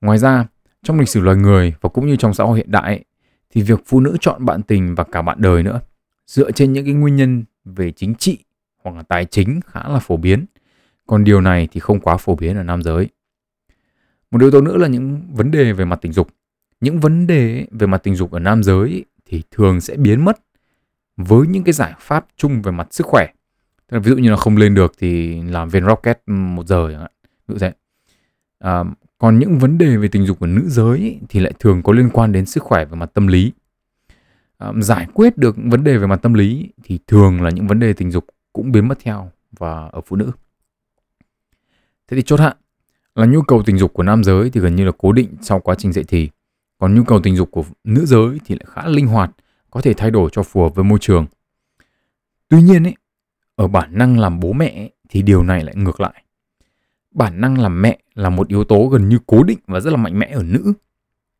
[0.00, 0.46] Ngoài ra,
[0.82, 3.04] trong lịch sử loài người và cũng như trong xã hội hiện đại
[3.50, 5.80] thì việc phụ nữ chọn bạn tình và cả bạn đời nữa
[6.26, 8.38] dựa trên những cái nguyên nhân về chính trị
[8.84, 10.44] hoặc là tài chính khá là phổ biến.
[11.06, 13.08] Còn điều này thì không quá phổ biến ở nam giới.
[14.30, 16.28] Một yếu tố nữa là những vấn đề về mặt tình dục.
[16.80, 20.40] Những vấn đề về mặt tình dục ở nam giới thì thường sẽ biến mất
[21.16, 23.26] với những cái giải pháp chung về mặt sức khỏe.
[23.98, 27.10] Ví dụ như là không lên được thì làm viên rocket một giờ chẳng hạn.
[27.48, 27.72] Ví dụ thế.
[28.58, 28.84] À,
[29.18, 32.10] còn những vấn đề về tình dục của nữ giới thì lại thường có liên
[32.12, 33.52] quan đến sức khỏe về mặt tâm lý.
[34.58, 37.80] À, giải quyết được vấn đề về mặt tâm lý thì thường là những vấn
[37.80, 40.30] đề tình dục cũng biến mất theo và ở phụ nữ.
[42.08, 42.56] Thế thì chốt hạn
[43.14, 45.60] là nhu cầu tình dục của nam giới thì gần như là cố định sau
[45.60, 46.30] quá trình dậy thì.
[46.78, 49.30] Còn nhu cầu tình dục của nữ giới thì lại khá linh hoạt,
[49.70, 51.26] có thể thay đổi cho phù hợp với môi trường.
[52.48, 52.94] Tuy nhiên ấy,
[53.56, 56.22] ở bản năng làm bố mẹ thì điều này lại ngược lại
[57.14, 59.96] bản năng làm mẹ là một yếu tố gần như cố định và rất là
[59.96, 60.72] mạnh mẽ ở nữ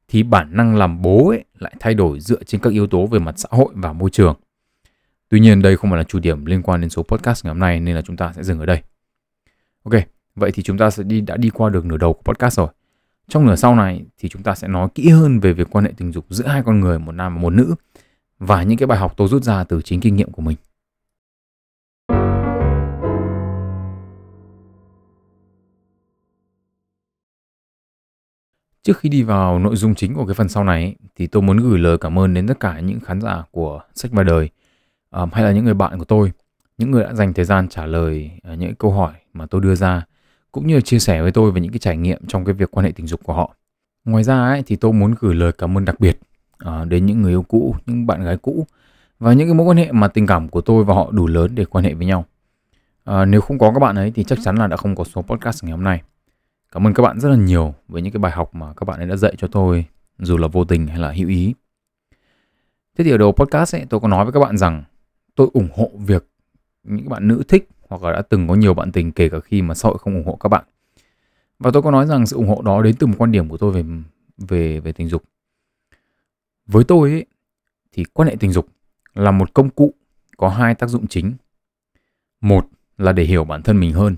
[0.09, 3.19] thì bản năng làm bố ấy lại thay đổi dựa trên các yếu tố về
[3.19, 4.37] mặt xã hội và môi trường.
[5.29, 7.59] Tuy nhiên đây không phải là chủ điểm liên quan đến số podcast ngày hôm
[7.59, 8.83] nay nên là chúng ta sẽ dừng ở đây.
[9.83, 9.95] Ok,
[10.35, 12.69] vậy thì chúng ta sẽ đi đã đi qua được nửa đầu của podcast rồi.
[13.29, 15.93] Trong nửa sau này thì chúng ta sẽ nói kỹ hơn về việc quan hệ
[15.97, 17.75] tình dục giữa hai con người, một nam và một nữ
[18.39, 20.57] và những cái bài học tôi rút ra từ chính kinh nghiệm của mình.
[28.83, 31.57] Trước khi đi vào nội dung chính của cái phần sau này thì tôi muốn
[31.57, 34.49] gửi lời cảm ơn đến tất cả những khán giả của sách và đời
[35.11, 36.33] um, hay là những người bạn của tôi,
[36.79, 39.75] những người đã dành thời gian trả lời uh, những câu hỏi mà tôi đưa
[39.75, 40.05] ra
[40.53, 42.87] cũng như chia sẻ với tôi về những cái trải nghiệm trong cái việc quan
[42.87, 43.57] hệ tình dục của họ.
[44.05, 46.19] Ngoài ra ấy, thì tôi muốn gửi lời cảm ơn đặc biệt
[46.69, 48.67] uh, đến những người yêu cũ, những bạn gái cũ
[49.19, 51.55] và những cái mối quan hệ mà tình cảm của tôi và họ đủ lớn
[51.55, 52.25] để quan hệ với nhau.
[53.05, 55.23] À, nếu không có các bạn ấy thì chắc chắn là đã không có số
[55.23, 56.03] podcast ngày hôm nay.
[56.73, 59.01] Cảm ơn các bạn rất là nhiều với những cái bài học mà các bạn
[59.01, 59.85] ấy đã dạy cho tôi,
[60.19, 61.55] dù là vô tình hay là hữu ý.
[62.99, 64.85] Thế thì ở đầu podcast ấy, tôi có nói với các bạn rằng
[65.35, 66.29] tôi ủng hộ việc
[66.83, 69.63] những bạn nữ thích hoặc là đã từng có nhiều bạn tình kể cả khi
[69.63, 70.65] mà xã hội không ủng hộ các bạn.
[71.59, 73.57] Và tôi có nói rằng sự ủng hộ đó đến từ một quan điểm của
[73.57, 73.85] tôi về
[74.39, 75.25] về về tình dục.
[76.67, 77.27] Với tôi ấy,
[77.93, 78.69] thì quan hệ tình dục
[79.15, 79.95] là một công cụ
[80.37, 81.35] có hai tác dụng chính.
[82.41, 84.17] Một là để hiểu bản thân mình hơn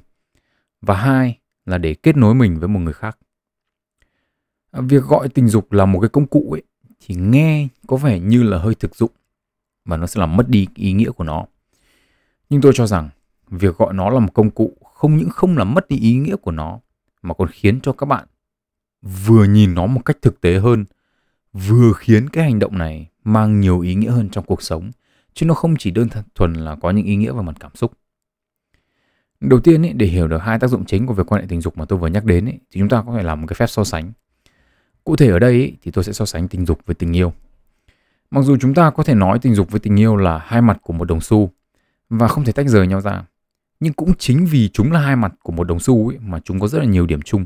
[0.81, 3.19] và hai là để kết nối mình với một người khác.
[4.73, 6.63] Việc gọi tình dục là một cái công cụ ấy,
[7.01, 9.11] thì nghe có vẻ như là hơi thực dụng
[9.85, 11.47] và nó sẽ làm mất đi ý nghĩa của nó.
[12.51, 13.09] Nhưng tôi cho rằng
[13.49, 16.37] việc gọi nó là một công cụ không những không làm mất đi ý nghĩa
[16.37, 16.81] của nó,
[17.23, 18.27] mà còn khiến cho các bạn
[19.03, 20.85] vừa nhìn nó một cách thực tế hơn,
[21.53, 24.91] vừa khiến cái hành động này mang nhiều ý nghĩa hơn trong cuộc sống,
[25.35, 27.93] chứ nó không chỉ đơn thuần là có những ý nghĩa về mặt cảm xúc.
[29.41, 31.61] Đầu tiên ý, để hiểu được hai tác dụng chính của việc quan hệ tình
[31.61, 33.55] dục mà tôi vừa nhắc đến ý, thì chúng ta có thể làm một cái
[33.55, 34.13] phép so sánh.
[35.05, 37.33] Cụ thể ở đây ý, thì tôi sẽ so sánh tình dục với tình yêu.
[38.31, 40.79] Mặc dù chúng ta có thể nói tình dục với tình yêu là hai mặt
[40.83, 41.51] của một đồng xu
[42.09, 43.25] và không thể tách rời nhau ra,
[43.81, 46.61] nhưng cũng chính vì chúng là hai mặt của một đồng xu ấy, mà chúng
[46.61, 47.45] có rất là nhiều điểm chung.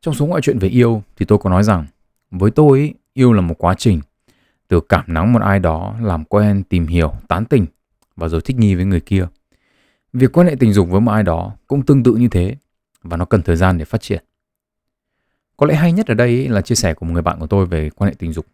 [0.00, 1.86] Trong số ngoại truyện về yêu thì tôi có nói rằng
[2.30, 4.00] với tôi ý, yêu là một quá trình
[4.68, 7.66] từ cảm nắng một ai đó, làm quen, tìm hiểu, tán tỉnh
[8.16, 9.26] và rồi thích nghi với người kia.
[10.12, 12.56] Việc quan hệ tình dục với một ai đó cũng tương tự như thế
[13.02, 14.24] và nó cần thời gian để phát triển.
[15.56, 17.66] Có lẽ hay nhất ở đây là chia sẻ của một người bạn của tôi
[17.66, 18.46] về quan hệ tình dục.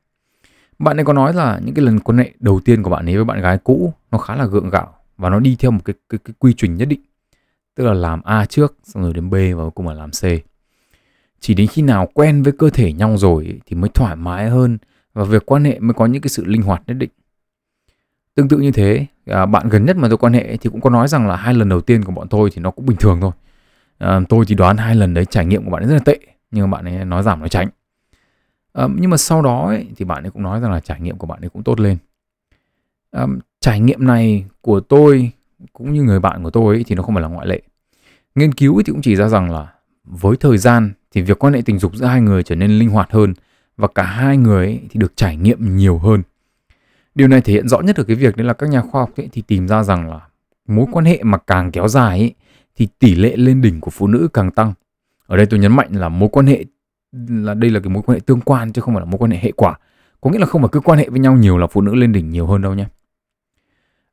[0.78, 3.16] Bạn ấy có nói là những cái lần quan hệ đầu tiên của bạn ấy
[3.16, 5.94] với bạn gái cũ nó khá là gượng gạo và nó đi theo một cái,
[6.08, 7.00] cái, cái quy trình nhất định.
[7.74, 10.22] Tức là làm A trước, xong rồi đến B và cuối cùng là làm C.
[11.40, 14.78] Chỉ đến khi nào quen với cơ thể nhau rồi thì mới thoải mái hơn
[15.12, 17.10] và việc quan hệ mới có những cái sự linh hoạt nhất định.
[18.34, 20.90] Tương tự như thế, à, bạn gần nhất mà tôi quan hệ thì cũng có
[20.90, 23.18] nói rằng là hai lần đầu tiên của bọn tôi thì nó cũng bình thường
[23.20, 23.30] thôi.
[23.98, 26.18] À, tôi thì đoán hai lần đấy trải nghiệm của bạn ấy rất là tệ,
[26.50, 27.68] nhưng mà bạn ấy nói giảm nói tránh.
[28.72, 31.16] À, nhưng mà sau đó ấy, thì bạn ấy cũng nói rằng là trải nghiệm
[31.16, 31.96] của bạn ấy cũng tốt lên.
[33.10, 33.26] À,
[33.60, 35.30] trải nghiệm này của tôi
[35.72, 37.62] cũng như người bạn của tôi ấy, thì nó không phải là ngoại lệ.
[38.34, 39.72] Nghiên cứu thì cũng chỉ ra rằng là
[40.04, 42.88] với thời gian thì việc quan hệ tình dục giữa hai người trở nên linh
[42.88, 43.34] hoạt hơn
[43.76, 46.22] và cả hai người ấy thì được trải nghiệm nhiều hơn.
[47.14, 49.10] Điều này thể hiện rõ nhất ở cái việc đấy là các nhà khoa học
[49.16, 50.20] ấy thì tìm ra rằng là
[50.68, 52.34] mối quan hệ mà càng kéo dài ấy,
[52.76, 54.72] thì tỷ lệ lên đỉnh của phụ nữ càng tăng.
[55.26, 56.64] Ở đây tôi nhấn mạnh là mối quan hệ
[57.28, 59.30] là đây là cái mối quan hệ tương quan chứ không phải là mối quan
[59.30, 59.78] hệ hệ quả.
[60.20, 62.12] Có nghĩa là không phải cứ quan hệ với nhau nhiều là phụ nữ lên
[62.12, 62.86] đỉnh nhiều hơn đâu nhé.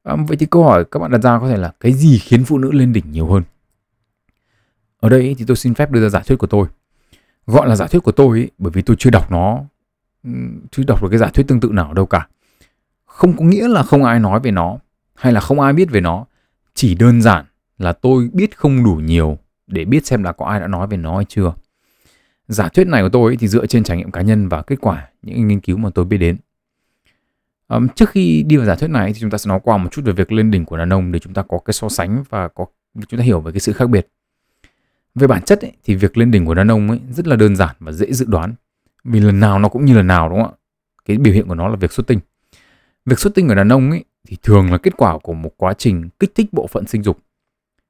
[0.04, 2.44] À, vậy thì câu hỏi các bạn đặt ra có thể là cái gì khiến
[2.44, 3.44] phụ nữ lên đỉnh nhiều hơn?
[5.00, 6.68] Ở đây thì tôi xin phép đưa ra giả thuyết của tôi.
[7.46, 9.64] Gọi là giả thuyết của tôi ấy, bởi vì tôi chưa đọc nó,
[10.72, 12.28] chưa đọc được cái giả thuyết tương tự nào đâu cả.
[13.12, 14.78] Không có nghĩa là không ai nói về nó
[15.16, 16.26] hay là không ai biết về nó.
[16.74, 17.46] Chỉ đơn giản
[17.78, 20.98] là tôi biết không đủ nhiều để biết xem là có ai đã nói về
[20.98, 21.54] nó hay chưa.
[22.48, 25.08] Giả thuyết này của tôi thì dựa trên trải nghiệm cá nhân và kết quả
[25.22, 26.38] những nghiên cứu mà tôi biết đến.
[27.68, 29.90] Um, trước khi đi vào giả thuyết này thì chúng ta sẽ nói qua một
[29.92, 32.24] chút về việc lên đỉnh của đàn ông để chúng ta có cái so sánh
[32.30, 32.66] và có
[33.08, 34.08] chúng ta hiểu về cái sự khác biệt.
[35.16, 37.56] Về bản chất ấy, thì việc lên đỉnh của đàn ông ấy rất là đơn
[37.56, 38.56] giản và dễ dự đoán.
[39.04, 40.58] Vì lần nào nó cũng như lần nào đúng không ạ?
[41.06, 42.20] Cái biểu hiện của nó là việc xuất tinh.
[43.06, 45.74] Việc xuất tinh ở đàn ông ấy thì thường là kết quả của một quá
[45.74, 47.20] trình kích thích bộ phận sinh dục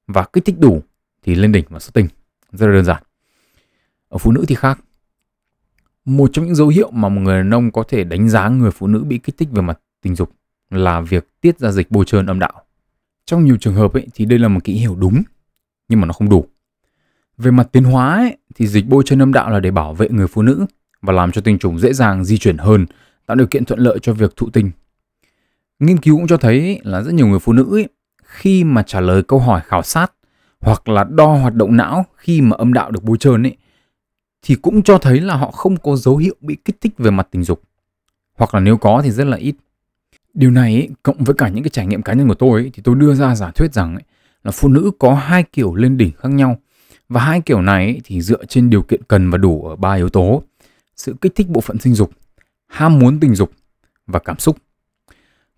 [0.07, 0.81] và kích thích đủ
[1.23, 2.07] thì lên đỉnh và xuất tinh.
[2.51, 3.03] Rất là đơn giản.
[4.09, 4.79] Ở phụ nữ thì khác.
[6.05, 8.71] Một trong những dấu hiệu mà một người đàn ông có thể đánh giá người
[8.71, 10.31] phụ nữ bị kích thích về mặt tình dục
[10.69, 12.63] là việc tiết ra dịch bôi trơn âm đạo.
[13.25, 15.21] Trong nhiều trường hợp ấy, thì đây là một kỹ hiểu đúng,
[15.89, 16.45] nhưng mà nó không đủ.
[17.37, 20.09] Về mặt tiến hóa ấy, thì dịch bôi trơn âm đạo là để bảo vệ
[20.09, 20.65] người phụ nữ
[21.01, 22.85] và làm cho tinh trùng dễ dàng di chuyển hơn,
[23.25, 24.71] tạo điều kiện thuận lợi cho việc thụ tinh.
[25.81, 27.87] Nghiên cứu cũng cho thấy là rất nhiều người phụ nữ ấy,
[28.23, 30.11] khi mà trả lời câu hỏi khảo sát
[30.59, 33.57] hoặc là đo hoạt động não khi mà âm đạo được bôi trơn ấy
[34.41, 37.27] thì cũng cho thấy là họ không có dấu hiệu bị kích thích về mặt
[37.31, 37.61] tình dục.
[38.33, 39.55] Hoặc là nếu có thì rất là ít.
[40.33, 42.71] Điều này ấy, cộng với cả những cái trải nghiệm cá nhân của tôi ấy,
[42.73, 44.03] thì tôi đưa ra giả thuyết rằng ấy,
[44.43, 46.57] là phụ nữ có hai kiểu lên đỉnh khác nhau.
[47.09, 49.93] Và hai kiểu này ấy, thì dựa trên điều kiện cần và đủ ở ba
[49.93, 50.43] yếu tố.
[50.95, 52.11] Sự kích thích bộ phận sinh dục,
[52.67, 53.51] ham muốn tình dục
[54.07, 54.57] và cảm xúc.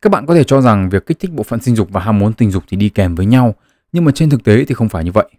[0.03, 2.19] Các bạn có thể cho rằng việc kích thích bộ phận sinh dục và ham
[2.19, 3.55] muốn tình dục thì đi kèm với nhau,
[3.91, 5.29] nhưng mà trên thực tế thì không phải như vậy.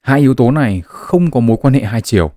[0.00, 2.30] Hai yếu tố này không có mối quan hệ hai chiều.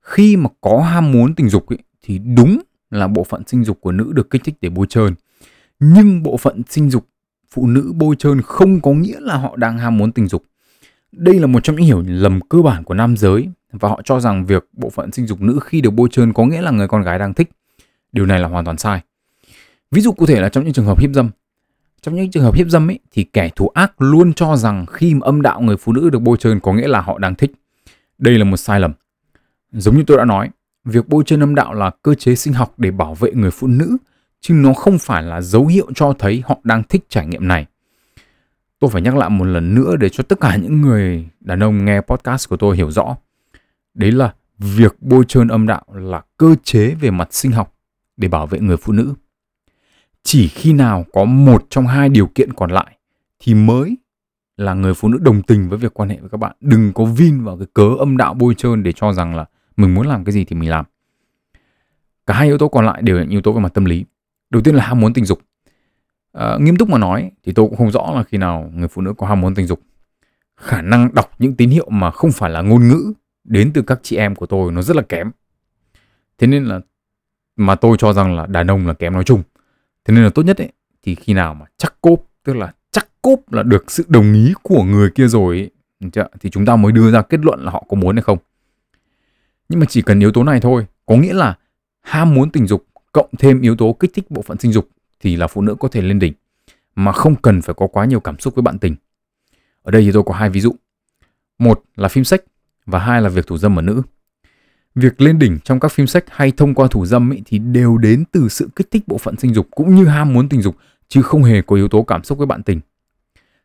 [0.00, 3.78] Khi mà có ham muốn tình dục ý, thì đúng là bộ phận sinh dục
[3.80, 5.14] của nữ được kích thích để bôi trơn.
[5.80, 7.06] Nhưng bộ phận sinh dục
[7.50, 10.42] phụ nữ bôi trơn không có nghĩa là họ đang ham muốn tình dục.
[11.12, 14.20] Đây là một trong những hiểu lầm cơ bản của nam giới và họ cho
[14.20, 16.88] rằng việc bộ phận sinh dục nữ khi được bôi trơn có nghĩa là người
[16.88, 17.50] con gái đang thích.
[18.12, 19.00] Điều này là hoàn toàn sai
[19.90, 21.30] ví dụ cụ thể là trong những trường hợp hiếp dâm
[22.02, 25.14] trong những trường hợp hiếp dâm ấy thì kẻ thù ác luôn cho rằng khi
[25.14, 27.52] mà âm đạo người phụ nữ được bôi trơn có nghĩa là họ đang thích
[28.18, 28.92] đây là một sai lầm
[29.72, 30.50] Giống như tôi đã nói,
[30.84, 33.66] việc bôi trơn âm đạo là cơ chế sinh học để bảo vệ người phụ
[33.66, 33.96] nữ,
[34.40, 37.66] chứ nó không phải là dấu hiệu cho thấy họ đang thích trải nghiệm này.
[38.78, 41.84] Tôi phải nhắc lại một lần nữa để cho tất cả những người đàn ông
[41.84, 43.16] nghe podcast của tôi hiểu rõ.
[43.94, 47.74] Đấy là việc bôi trơn âm đạo là cơ chế về mặt sinh học
[48.16, 49.14] để bảo vệ người phụ nữ.
[50.22, 52.96] Chỉ khi nào có một trong hai điều kiện còn lại
[53.38, 53.96] thì mới
[54.56, 56.56] là người phụ nữ đồng tình với việc quan hệ với các bạn.
[56.60, 59.44] Đừng có vin vào cái cớ âm đạo bôi trơn để cho rằng là
[59.76, 60.84] mình muốn làm cái gì thì mình làm.
[62.26, 64.04] Cả hai yếu tố còn lại đều là yếu tố về mặt tâm lý.
[64.50, 65.40] Đầu tiên là ham muốn tình dục.
[66.32, 69.02] À, nghiêm túc mà nói thì tôi cũng không rõ là khi nào người phụ
[69.02, 69.80] nữ có ham muốn tình dục.
[70.56, 73.12] Khả năng đọc những tín hiệu mà không phải là ngôn ngữ
[73.44, 75.30] đến từ các chị em của tôi nó rất là kém.
[76.38, 76.80] Thế nên là
[77.56, 79.42] mà tôi cho rằng là đàn ông là kém nói chung
[80.08, 83.08] thế nên là tốt nhất ấy thì khi nào mà chắc cốp tức là chắc
[83.22, 85.70] cốp là được sự đồng ý của người kia rồi ấy,
[86.40, 88.38] thì chúng ta mới đưa ra kết luận là họ có muốn hay không
[89.68, 91.58] nhưng mà chỉ cần yếu tố này thôi, có nghĩa là
[92.00, 94.88] ham muốn tình dục cộng thêm yếu tố kích thích bộ phận sinh dục
[95.20, 96.32] thì là phụ nữ có thể lên đỉnh
[96.94, 98.96] mà không cần phải có quá nhiều cảm xúc với bạn tình.
[99.82, 100.74] Ở đây thì tôi có hai ví dụ.
[101.58, 102.42] Một là phim sách
[102.86, 104.02] và hai là việc thủ dâm ở nữ
[104.98, 107.98] việc lên đỉnh trong các phim sách hay thông qua thủ dâm ấy thì đều
[107.98, 110.76] đến từ sự kích thích bộ phận sinh dục cũng như ham muốn tình dục
[111.08, 112.80] chứ không hề có yếu tố cảm xúc với bạn tình.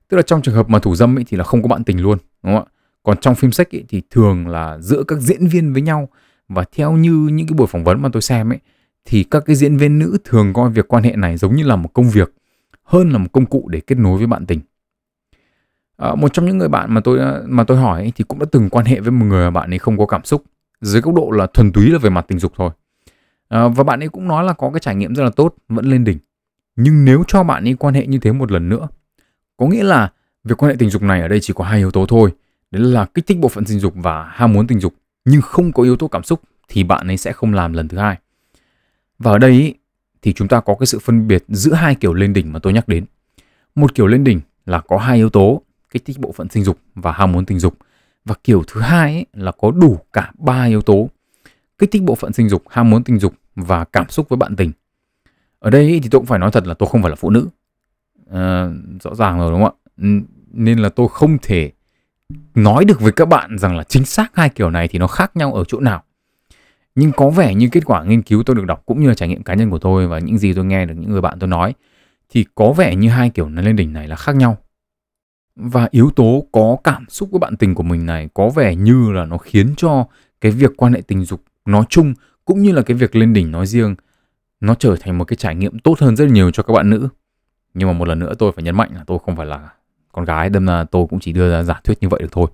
[0.10, 2.02] Tức là trong trường hợp mà thủ dâm ấy thì là không có bạn tình
[2.02, 2.72] luôn, đúng không ạ?
[3.04, 6.10] Còn trong phim sách ấy thì thường là giữa các diễn viên với nhau
[6.48, 8.60] và theo như những cái buổi phỏng vấn mà tôi xem ấy
[9.06, 11.76] thì các cái diễn viên nữ thường coi việc quan hệ này giống như là
[11.76, 12.34] một công việc
[12.84, 14.60] hơn là một công cụ để kết nối với bạn tình.
[15.98, 18.40] À, một trong những người bạn mà tôi à, mà tôi hỏi ấy, thì cũng
[18.40, 20.44] đã từng quan hệ với một người mà bạn ấy không có cảm xúc
[20.84, 22.70] dưới góc độ là thuần túy là về mặt tình dục thôi.
[23.50, 25.86] À, và bạn ấy cũng nói là có cái trải nghiệm rất là tốt, vẫn
[25.86, 26.18] lên đỉnh.
[26.76, 28.88] Nhưng nếu cho bạn ấy quan hệ như thế một lần nữa,
[29.58, 30.12] có nghĩa là
[30.44, 32.32] việc quan hệ tình dục này ở đây chỉ có hai yếu tố thôi,
[32.72, 34.94] đấy là kích thích bộ phận sinh dục và ham muốn tình dục,
[35.26, 37.98] nhưng không có yếu tố cảm xúc thì bạn ấy sẽ không làm lần thứ
[37.98, 38.18] hai.
[39.20, 39.74] Và ở đây ý,
[40.22, 42.74] thì chúng ta có cái sự phân biệt giữa hai kiểu lên đỉnh mà tôi
[42.74, 43.06] nhắc đến.
[43.76, 46.78] Một kiểu lên đỉnh là có hai yếu tố, kích thích bộ phận sinh dục
[46.96, 47.78] và ham muốn tình dục.
[48.26, 51.10] Và kiểu thứ hai ấy, là có đủ cả ba yếu tố,
[51.78, 54.56] kích thích bộ phận sinh dục, ham muốn tình dục và cảm xúc với bạn
[54.56, 54.72] tình.
[55.60, 57.48] Ở đây thì tôi cũng phải nói thật là tôi không phải là phụ nữ.
[58.32, 58.70] À,
[59.04, 60.10] rõ ràng rồi đúng không ạ?
[60.52, 61.72] Nên là tôi không thể
[62.56, 65.32] nói được với các bạn rằng là chính xác hai kiểu này thì nó khác
[65.36, 66.04] nhau ở chỗ nào
[66.96, 69.30] nhưng có vẻ như kết quả nghiên cứu tôi được đọc cũng như là trải
[69.30, 71.48] nghiệm cá nhân của tôi và những gì tôi nghe được những người bạn tôi
[71.48, 71.74] nói
[72.30, 74.58] thì có vẻ như hai kiểu lên đỉnh này là khác nhau
[75.56, 79.12] và yếu tố có cảm xúc với bạn tình của mình này có vẻ như
[79.12, 80.06] là nó khiến cho
[80.42, 82.14] cái việc quan hệ tình dục nói chung
[82.46, 83.96] cũng như là cái việc lên đỉnh nói riêng
[84.60, 87.08] nó trở thành một cái trải nghiệm tốt hơn rất nhiều cho các bạn nữ.
[87.74, 89.70] Nhưng mà một lần nữa tôi phải nhấn mạnh là tôi không phải là
[90.12, 92.48] con gái đâm là tôi cũng chỉ đưa ra giả thuyết như vậy được thôi.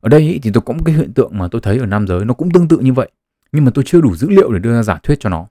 [0.00, 2.24] Ở đây thì tôi có một cái hiện tượng mà tôi thấy ở nam giới
[2.24, 3.10] nó cũng tương tự như vậy
[3.52, 5.46] nhưng mà tôi chưa đủ dữ liệu để đưa ra giả thuyết cho nó.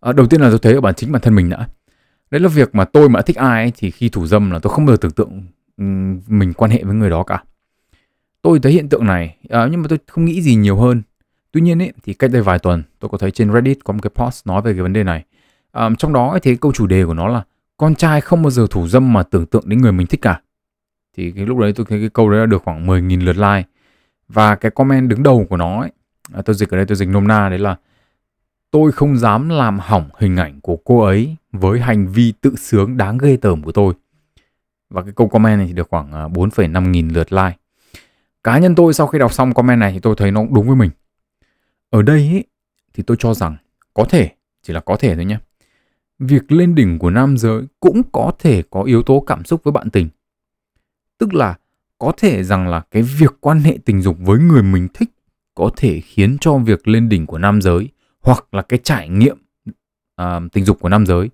[0.00, 1.68] À, đầu tiên là tôi thấy ở bản chính bản thân mình đã.
[2.30, 4.72] Đấy là việc mà tôi mà thích ai ấy, thì khi thủ dâm là tôi
[4.72, 5.42] không bao giờ tưởng tượng
[6.26, 7.42] mình quan hệ với người đó cả.
[8.42, 11.02] Tôi thấy hiện tượng này à, nhưng mà tôi không nghĩ gì nhiều hơn.
[11.52, 13.98] Tuy nhiên ấy, thì cách đây vài tuần tôi có thấy trên reddit có một
[14.02, 15.24] cái post nói về cái vấn đề này.
[15.72, 17.42] À, trong đó ấy, thì câu chủ đề của nó là
[17.76, 20.40] con trai không bao giờ thủ dâm mà tưởng tượng đến người mình thích cả.
[21.16, 23.68] Thì cái lúc đấy tôi thấy cái câu đấy là được khoảng 10.000 lượt like.
[24.28, 25.90] Và cái comment đứng đầu của nó ấy,
[26.32, 27.76] à, tôi dịch ở đây tôi dịch nôm na đấy là
[28.70, 32.96] tôi không dám làm hỏng hình ảnh của cô ấy với hành vi tự sướng
[32.96, 33.94] đáng ghê tởm của tôi
[34.92, 37.56] và cái câu comment này thì được khoảng à, 4,5 nghìn lượt like.
[38.42, 40.66] Cá nhân tôi sau khi đọc xong comment này thì tôi thấy nó cũng đúng
[40.66, 40.90] với mình.
[41.90, 42.44] Ở đây ấy,
[42.94, 43.56] thì tôi cho rằng
[43.94, 44.30] có thể
[44.62, 45.38] chỉ là có thể thôi nhé
[46.18, 49.72] việc lên đỉnh của nam giới cũng có thể có yếu tố cảm xúc với
[49.72, 50.08] bạn tình.
[51.18, 51.56] Tức là
[51.98, 55.10] có thể rằng là cái việc quan hệ tình dục với người mình thích
[55.54, 57.88] có thể khiến cho việc lên đỉnh của nam giới
[58.20, 59.36] hoặc là cái trải nghiệm
[60.22, 61.30] uh, tình dục của nam giới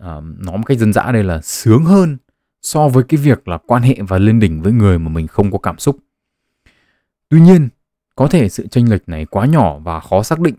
[0.00, 2.16] à, uh, nói một cách dân dã đây là sướng hơn
[2.62, 5.50] so với cái việc là quan hệ và lên đỉnh với người mà mình không
[5.50, 5.98] có cảm xúc.
[7.28, 7.68] Tuy nhiên,
[8.16, 10.54] có thể sự chênh lệch này quá nhỏ và khó xác định.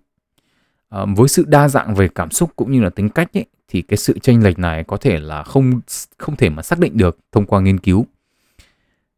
[0.89, 3.81] À, với sự đa dạng về cảm xúc cũng như là tính cách ấy, thì
[3.81, 5.81] cái sự chênh lệch này có thể là không
[6.17, 8.05] không thể mà xác định được thông qua nghiên cứu.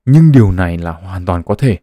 [0.06, 1.78] Nhưng điều này là hoàn toàn có thể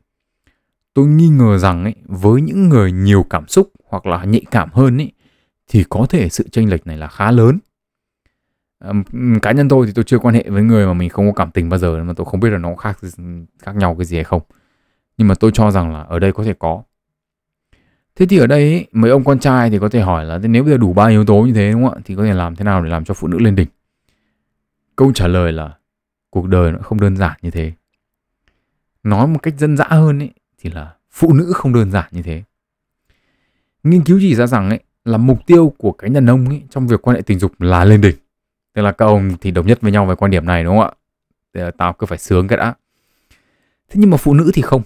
[0.94, 4.70] tôi nghi ngờ rằng ấy, với những người nhiều cảm xúc hoặc là nhạy cảm
[4.72, 5.12] hơn ấy,
[5.68, 7.58] thì có thể sự chênh lệch này là khá lớn.
[8.78, 8.92] À,
[9.42, 11.50] cá nhân tôi thì tôi chưa quan hệ với người mà mình không có cảm
[11.50, 12.98] tình bao giờ mà tôi không biết là nó khác
[13.58, 14.42] khác nhau cái gì hay không.
[15.16, 16.82] Nhưng mà tôi cho rằng là ở đây có thể có.
[18.16, 20.72] Thế thì ở đây mấy ông con trai thì có thể hỏi là nếu bây
[20.72, 22.64] giờ đủ ba yếu tố như thế đúng không ạ thì có thể làm thế
[22.64, 23.68] nào để làm cho phụ nữ lên đỉnh?
[24.96, 25.74] Câu trả lời là
[26.30, 27.72] cuộc đời nó không đơn giản như thế.
[29.02, 32.22] Nói một cách dân dã hơn ấy thì là phụ nữ không đơn giản như
[32.22, 32.42] thế.
[33.82, 36.86] Nghiên cứu chỉ ra rằng ấy là mục tiêu của cái đàn ông ấy trong
[36.86, 38.16] việc quan hệ tình dục là lên đỉnh.
[38.78, 40.90] Tức là các ông thì đồng nhất với nhau về quan điểm này đúng không
[41.52, 41.70] ạ?
[41.78, 42.74] Tao cứ phải sướng cái đã.
[43.88, 44.82] Thế nhưng mà phụ nữ thì không.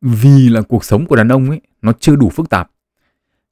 [0.00, 2.70] Vì là cuộc sống của đàn ông ấy nó chưa đủ phức tạp.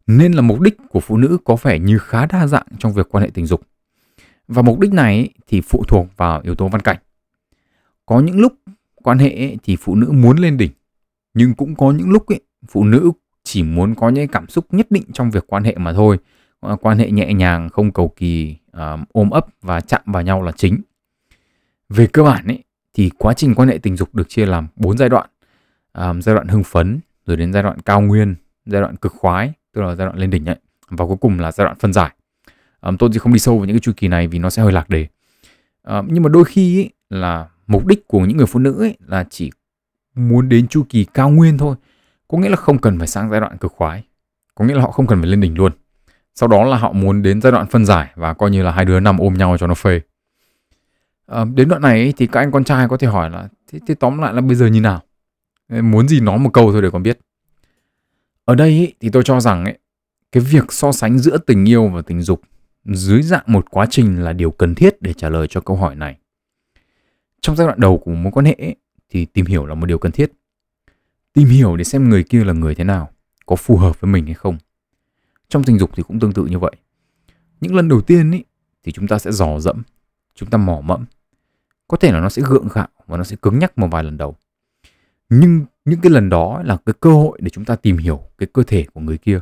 [0.07, 3.09] Nên là mục đích của phụ nữ có vẻ như khá đa dạng trong việc
[3.11, 3.62] quan hệ tình dục.
[4.49, 6.97] Và mục đích này ấy, thì phụ thuộc vào yếu tố văn cảnh.
[8.07, 8.53] Có những lúc
[8.95, 10.71] quan hệ ấy, thì phụ nữ muốn lên đỉnh
[11.35, 13.12] nhưng cũng có những lúc ấy, phụ nữ
[13.43, 16.19] chỉ muốn có những cảm xúc nhất định trong việc quan hệ mà thôi
[16.81, 18.57] quan hệ nhẹ nhàng không cầu kỳ
[19.13, 20.81] ôm ấp và chạm vào nhau là chính.
[21.89, 22.64] Về cơ bản ấy
[22.95, 25.29] thì quá trình quan hệ tình dục được chia làm 4 giai đoạn.
[25.93, 28.35] Um, giai đoạn hưng phấn rồi đến giai đoạn cao nguyên
[28.66, 30.57] giai đoạn cực khoái tức là giai đoạn lên đỉnh ấy
[30.91, 32.14] và cuối cùng là giai đoạn phân giải.
[32.81, 34.62] Um, tôi thì không đi sâu vào những cái chu kỳ này vì nó sẽ
[34.62, 35.07] hơi lạc đề.
[35.83, 38.97] Um, nhưng mà đôi khi ấy, là mục đích của những người phụ nữ ấy
[39.07, 39.51] là chỉ
[40.14, 41.77] muốn đến chu kỳ cao nguyên thôi.
[42.29, 44.05] Có nghĩa là không cần phải sang giai đoạn cực khoái.
[44.55, 45.72] Có nghĩa là họ không cần phải lên đỉnh luôn
[46.35, 48.85] sau đó là họ muốn đến giai đoạn phân giải và coi như là hai
[48.85, 50.01] đứa nằm ôm nhau cho nó phê
[51.26, 53.95] à, đến đoạn này thì các anh con trai có thể hỏi là thế, thế
[53.95, 55.03] tóm lại là bây giờ như nào
[55.68, 57.18] muốn gì nói một câu thôi để còn biết
[58.45, 59.78] Ở đây ý, thì tôi cho rằng ấy,
[60.32, 62.41] cái việc so sánh giữa tình yêu và tình dục
[62.85, 65.95] dưới dạng một quá trình là điều cần thiết để trả lời cho câu hỏi
[65.95, 66.18] này.
[67.41, 68.76] Trong giai đoạn đầu của mối quan hệ ấy,
[69.11, 70.32] thì tìm hiểu là một điều cần thiết.
[71.32, 73.11] Tìm hiểu để xem người kia là người thế nào,
[73.47, 74.59] có phù hợp với mình hay không.
[75.55, 76.72] Trong tình dục thì cũng tương tự như vậy.
[77.61, 78.44] Những lần đầu tiên ý,
[78.82, 79.82] thì chúng ta sẽ dò dẫm,
[80.34, 81.05] chúng ta mỏ mẫm.
[81.88, 84.16] Có thể là nó sẽ gượng gạo và nó sẽ cứng nhắc một vài lần
[84.16, 84.36] đầu.
[85.28, 88.46] Nhưng những cái lần đó là cái cơ hội để chúng ta tìm hiểu cái
[88.52, 89.40] cơ thể của người kia.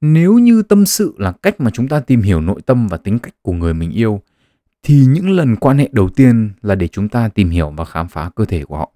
[0.00, 3.18] Nếu như tâm sự là cách mà chúng ta tìm hiểu nội tâm và tính
[3.18, 4.22] cách của người mình yêu
[4.82, 8.08] thì những lần quan hệ đầu tiên là để chúng ta tìm hiểu và khám
[8.08, 8.92] phá cơ thể của họ.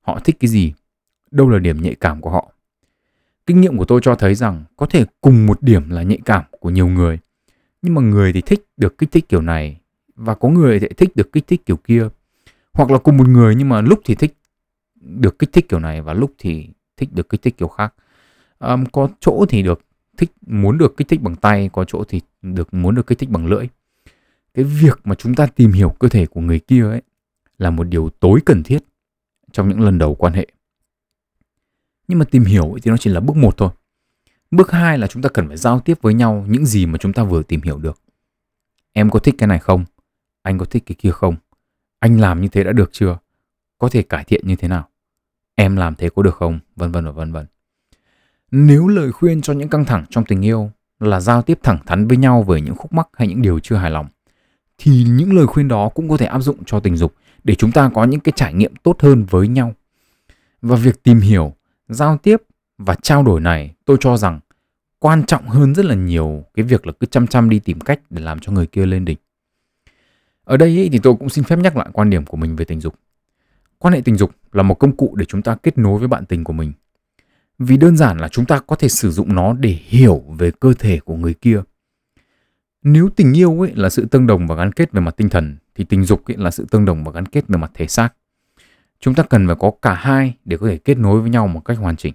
[0.00, 0.72] Họ thích cái gì?
[1.30, 2.52] Đâu là điểm nhạy cảm của họ?
[3.48, 6.44] Kinh nghiệm của tôi cho thấy rằng có thể cùng một điểm là nhạy cảm
[6.60, 7.18] của nhiều người,
[7.82, 9.80] nhưng mà người thì thích được kích thích kiểu này
[10.14, 12.08] và có người thì thích được kích thích kiểu kia.
[12.72, 14.36] Hoặc là cùng một người nhưng mà lúc thì thích
[14.94, 17.94] được kích thích kiểu này và lúc thì thích được kích thích kiểu khác.
[18.58, 19.80] Um, có chỗ thì được
[20.16, 23.30] thích muốn được kích thích bằng tay, có chỗ thì được muốn được kích thích
[23.30, 23.66] bằng lưỡi
[24.54, 27.02] cái việc mà chúng ta tìm hiểu cơ thể của người kia ấy
[27.58, 28.78] là một điều tối cần thiết
[29.52, 30.46] trong những lần đầu quan hệ
[32.08, 33.70] nhưng mà tìm hiểu thì nó chỉ là bước một thôi.
[34.50, 37.12] Bước hai là chúng ta cần phải giao tiếp với nhau những gì mà chúng
[37.12, 38.00] ta vừa tìm hiểu được.
[38.92, 39.84] Em có thích cái này không?
[40.42, 41.36] Anh có thích cái kia không?
[41.98, 43.18] Anh làm như thế đã được chưa?
[43.78, 44.88] Có thể cải thiện như thế nào?
[45.54, 46.58] Em làm thế có được không?
[46.76, 47.46] Vân vân và vân vân.
[48.50, 52.08] Nếu lời khuyên cho những căng thẳng trong tình yêu là giao tiếp thẳng thắn
[52.08, 54.08] với nhau về những khúc mắc hay những điều chưa hài lòng
[54.78, 57.72] thì những lời khuyên đó cũng có thể áp dụng cho tình dục để chúng
[57.72, 59.74] ta có những cái trải nghiệm tốt hơn với nhau.
[60.62, 61.54] Và việc tìm hiểu,
[61.88, 62.42] giao tiếp
[62.78, 64.40] và trao đổi này tôi cho rằng
[64.98, 68.00] quan trọng hơn rất là nhiều cái việc là cứ chăm chăm đi tìm cách
[68.10, 69.18] để làm cho người kia lên đỉnh.
[70.44, 72.64] Ở đây ý, thì tôi cũng xin phép nhắc lại quan điểm của mình về
[72.64, 72.94] tình dục.
[73.78, 76.26] Quan hệ tình dục là một công cụ để chúng ta kết nối với bạn
[76.26, 76.72] tình của mình.
[77.58, 80.74] Vì đơn giản là chúng ta có thể sử dụng nó để hiểu về cơ
[80.78, 81.62] thể của người kia
[82.82, 85.56] nếu tình yêu ấy là sự tương đồng và gắn kết về mặt tinh thần
[85.74, 88.14] thì tình dục ấy là sự tương đồng và gắn kết về mặt thể xác.
[89.00, 91.60] Chúng ta cần phải có cả hai để có thể kết nối với nhau một
[91.64, 92.14] cách hoàn chỉnh.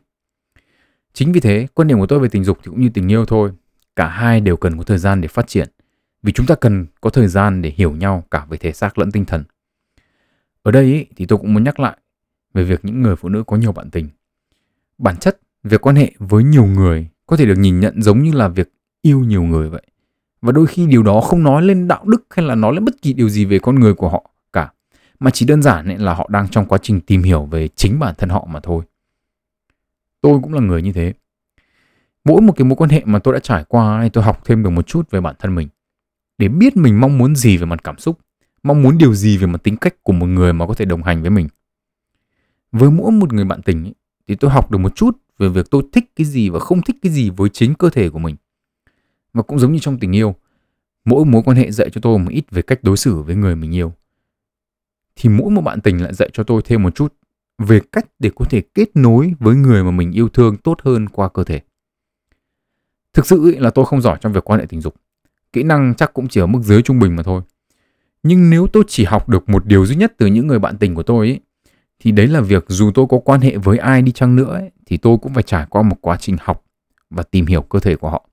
[1.13, 3.25] Chính vì thế, quan điểm của tôi về tình dục thì cũng như tình yêu
[3.25, 3.51] thôi.
[3.95, 5.69] Cả hai đều cần có thời gian để phát triển.
[6.23, 9.11] Vì chúng ta cần có thời gian để hiểu nhau cả về thể xác lẫn
[9.11, 9.43] tinh thần.
[10.63, 11.97] Ở đây ý, thì tôi cũng muốn nhắc lại
[12.53, 14.09] về việc những người phụ nữ có nhiều bạn tình.
[14.97, 18.31] Bản chất, việc quan hệ với nhiều người có thể được nhìn nhận giống như
[18.31, 19.81] là việc yêu nhiều người vậy
[20.43, 23.01] và đôi khi điều đó không nói lên đạo đức hay là nói lên bất
[23.01, 24.29] kỳ điều gì về con người của họ
[25.23, 27.99] mà chỉ đơn giản ấy là họ đang trong quá trình tìm hiểu về chính
[27.99, 28.83] bản thân họ mà thôi.
[30.21, 31.13] Tôi cũng là người như thế.
[32.25, 34.63] Mỗi một cái mối quan hệ mà tôi đã trải qua thì tôi học thêm
[34.63, 35.67] được một chút về bản thân mình.
[36.37, 38.19] Để biết mình mong muốn gì về mặt cảm xúc
[38.63, 41.03] mong muốn điều gì về mặt tính cách của một người mà có thể đồng
[41.03, 41.47] hành với mình.
[42.71, 43.93] Với mỗi một người bạn tình ấy,
[44.27, 46.95] thì tôi học được một chút về việc tôi thích cái gì và không thích
[47.01, 48.35] cái gì với chính cơ thể của mình.
[49.33, 50.35] Và cũng giống như trong tình yêu,
[51.05, 53.55] mỗi mối quan hệ dạy cho tôi một ít về cách đối xử với người
[53.55, 53.93] mình yêu.
[55.15, 57.13] Thì mỗi một bạn tình lại dạy cho tôi thêm một chút
[57.57, 61.09] về cách để có thể kết nối với người mà mình yêu thương tốt hơn
[61.09, 61.61] qua cơ thể.
[63.13, 64.95] Thực sự là tôi không giỏi trong việc quan hệ tình dục.
[65.53, 67.41] Kỹ năng chắc cũng chỉ ở mức dưới trung bình mà thôi.
[68.23, 70.95] Nhưng nếu tôi chỉ học được một điều duy nhất từ những người bạn tình
[70.95, 71.39] của tôi ấy,
[71.99, 74.71] thì đấy là việc dù tôi có quan hệ với ai đi chăng nữa ấy,
[74.85, 76.63] thì tôi cũng phải trải qua một quá trình học
[77.09, 78.29] và tìm hiểu cơ thể của họ.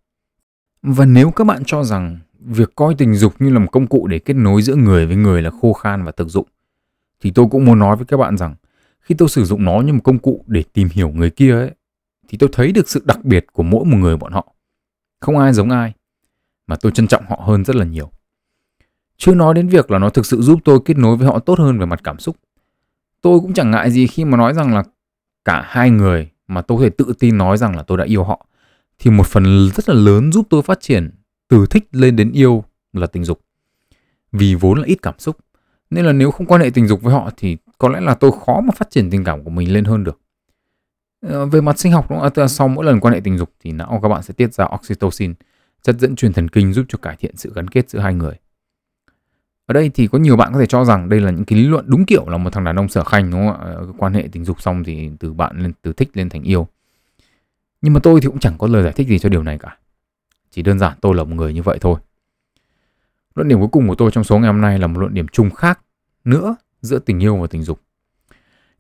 [0.83, 4.07] Và nếu các bạn cho rằng việc coi tình dục như là một công cụ
[4.07, 6.47] để kết nối giữa người với người là khô khan và thực dụng,
[7.21, 8.55] thì tôi cũng muốn nói với các bạn rằng
[9.01, 11.71] khi tôi sử dụng nó như một công cụ để tìm hiểu người kia ấy,
[12.29, 14.53] thì tôi thấy được sự đặc biệt của mỗi một người bọn họ.
[15.21, 15.93] Không ai giống ai,
[16.67, 18.11] mà tôi trân trọng họ hơn rất là nhiều.
[19.17, 21.59] Chưa nói đến việc là nó thực sự giúp tôi kết nối với họ tốt
[21.59, 22.37] hơn về mặt cảm xúc.
[23.21, 24.83] Tôi cũng chẳng ngại gì khi mà nói rằng là
[25.45, 28.25] cả hai người mà tôi có thể tự tin nói rằng là tôi đã yêu
[28.25, 28.47] họ
[28.99, 31.11] thì một phần rất là lớn giúp tôi phát triển
[31.49, 33.41] từ thích lên đến yêu là tình dục.
[34.33, 35.37] Vì vốn là ít cảm xúc.
[35.91, 38.31] Nên là nếu không quan hệ tình dục với họ thì có lẽ là tôi
[38.47, 40.21] khó mà phát triển tình cảm của mình lên hơn được.
[41.27, 42.33] Ờ, về mặt sinh học, đúng không?
[42.37, 44.65] À, sau mỗi lần quan hệ tình dục thì não các bạn sẽ tiết ra
[44.75, 45.35] oxytocin,
[45.83, 48.35] chất dẫn truyền thần kinh giúp cho cải thiện sự gắn kết giữa hai người.
[49.67, 51.67] Ở đây thì có nhiều bạn có thể cho rằng đây là những cái lý
[51.67, 53.59] luận đúng kiểu là một thằng đàn ông sở khanh đúng không ạ?
[53.61, 56.69] Ờ, quan hệ tình dục xong thì từ bạn lên từ thích lên thành yêu.
[57.83, 59.77] Nhưng mà tôi thì cũng chẳng có lời giải thích gì cho điều này cả.
[60.51, 62.01] Chỉ đơn giản tôi là một người như vậy thôi.
[63.35, 65.29] Luận điểm cuối cùng của tôi trong số ngày hôm nay là một luận điểm
[65.29, 65.81] chung khác
[66.25, 67.81] nữa giữa tình yêu và tình dục.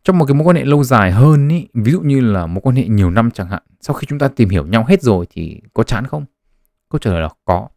[0.04, 2.60] Trong một cái mối quan hệ lâu dài hơn ý, ví dụ như là mối
[2.60, 5.26] quan hệ nhiều năm chẳng hạn, sau khi chúng ta tìm hiểu nhau hết rồi
[5.30, 6.24] thì có chán không?
[6.88, 7.68] Câu trả lời là có.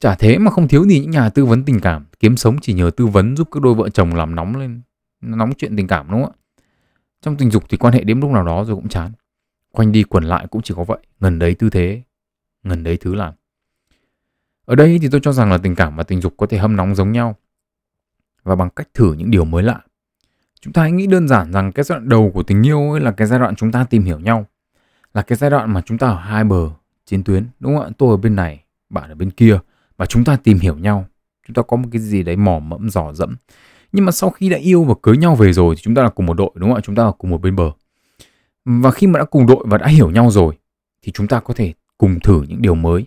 [0.00, 2.72] Chả thế mà không thiếu gì những nhà tư vấn tình cảm kiếm sống chỉ
[2.72, 4.80] nhờ tư vấn giúp các đôi vợ chồng làm nóng lên
[5.20, 6.38] nóng chuyện tình cảm đúng không ạ?
[7.22, 9.12] Trong tình dục thì quan hệ đến lúc nào đó rồi cũng chán
[9.72, 12.02] quanh đi quẩn lại cũng chỉ có vậy ngần đấy tư thế
[12.62, 13.34] ngần đấy thứ làm
[14.64, 16.76] ở đây thì tôi cho rằng là tình cảm và tình dục có thể hâm
[16.76, 17.36] nóng giống nhau.
[18.42, 19.80] Và bằng cách thử những điều mới lạ,
[20.60, 23.00] chúng ta hãy nghĩ đơn giản rằng cái giai đoạn đầu của tình yêu ấy
[23.00, 24.46] là cái giai đoạn chúng ta tìm hiểu nhau,
[25.14, 26.70] là cái giai đoạn mà chúng ta ở hai bờ
[27.06, 27.90] chiến tuyến, đúng không ạ?
[27.98, 29.58] Tôi ở bên này, bạn ở bên kia,
[29.96, 31.06] và chúng ta tìm hiểu nhau.
[31.46, 33.36] Chúng ta có một cái gì đấy mỏ mẫm, dò dẫm.
[33.92, 36.08] Nhưng mà sau khi đã yêu và cưới nhau về rồi thì chúng ta là
[36.08, 36.80] cùng một đội, đúng không ạ?
[36.84, 37.70] Chúng ta là cùng một bên bờ.
[38.64, 40.58] Và khi mà đã cùng đội và đã hiểu nhau rồi
[41.02, 43.06] thì chúng ta có thể cùng thử những điều mới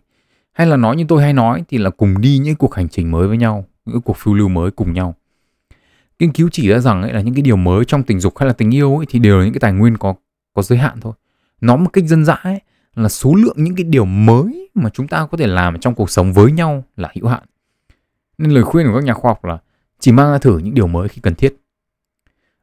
[0.54, 3.12] hay là nói như tôi hay nói thì là cùng đi những cuộc hành trình
[3.12, 5.16] mới với nhau, những cuộc phiêu lưu mới cùng nhau.
[6.20, 8.48] Nghiên cứu chỉ ra rằng ấy là những cái điều mới trong tình dục hay
[8.48, 10.16] là tình yêu ấy thì đều là những cái tài nguyên có
[10.54, 11.14] có giới hạn thôi.
[11.62, 12.60] Nói một cách dân dã ấy
[12.96, 16.10] là số lượng những cái điều mới mà chúng ta có thể làm trong cuộc
[16.10, 17.44] sống với nhau là hữu hạn.
[18.38, 19.58] Nên lời khuyên của các nhà khoa học là
[20.00, 21.56] chỉ mang ra thử những điều mới khi cần thiết.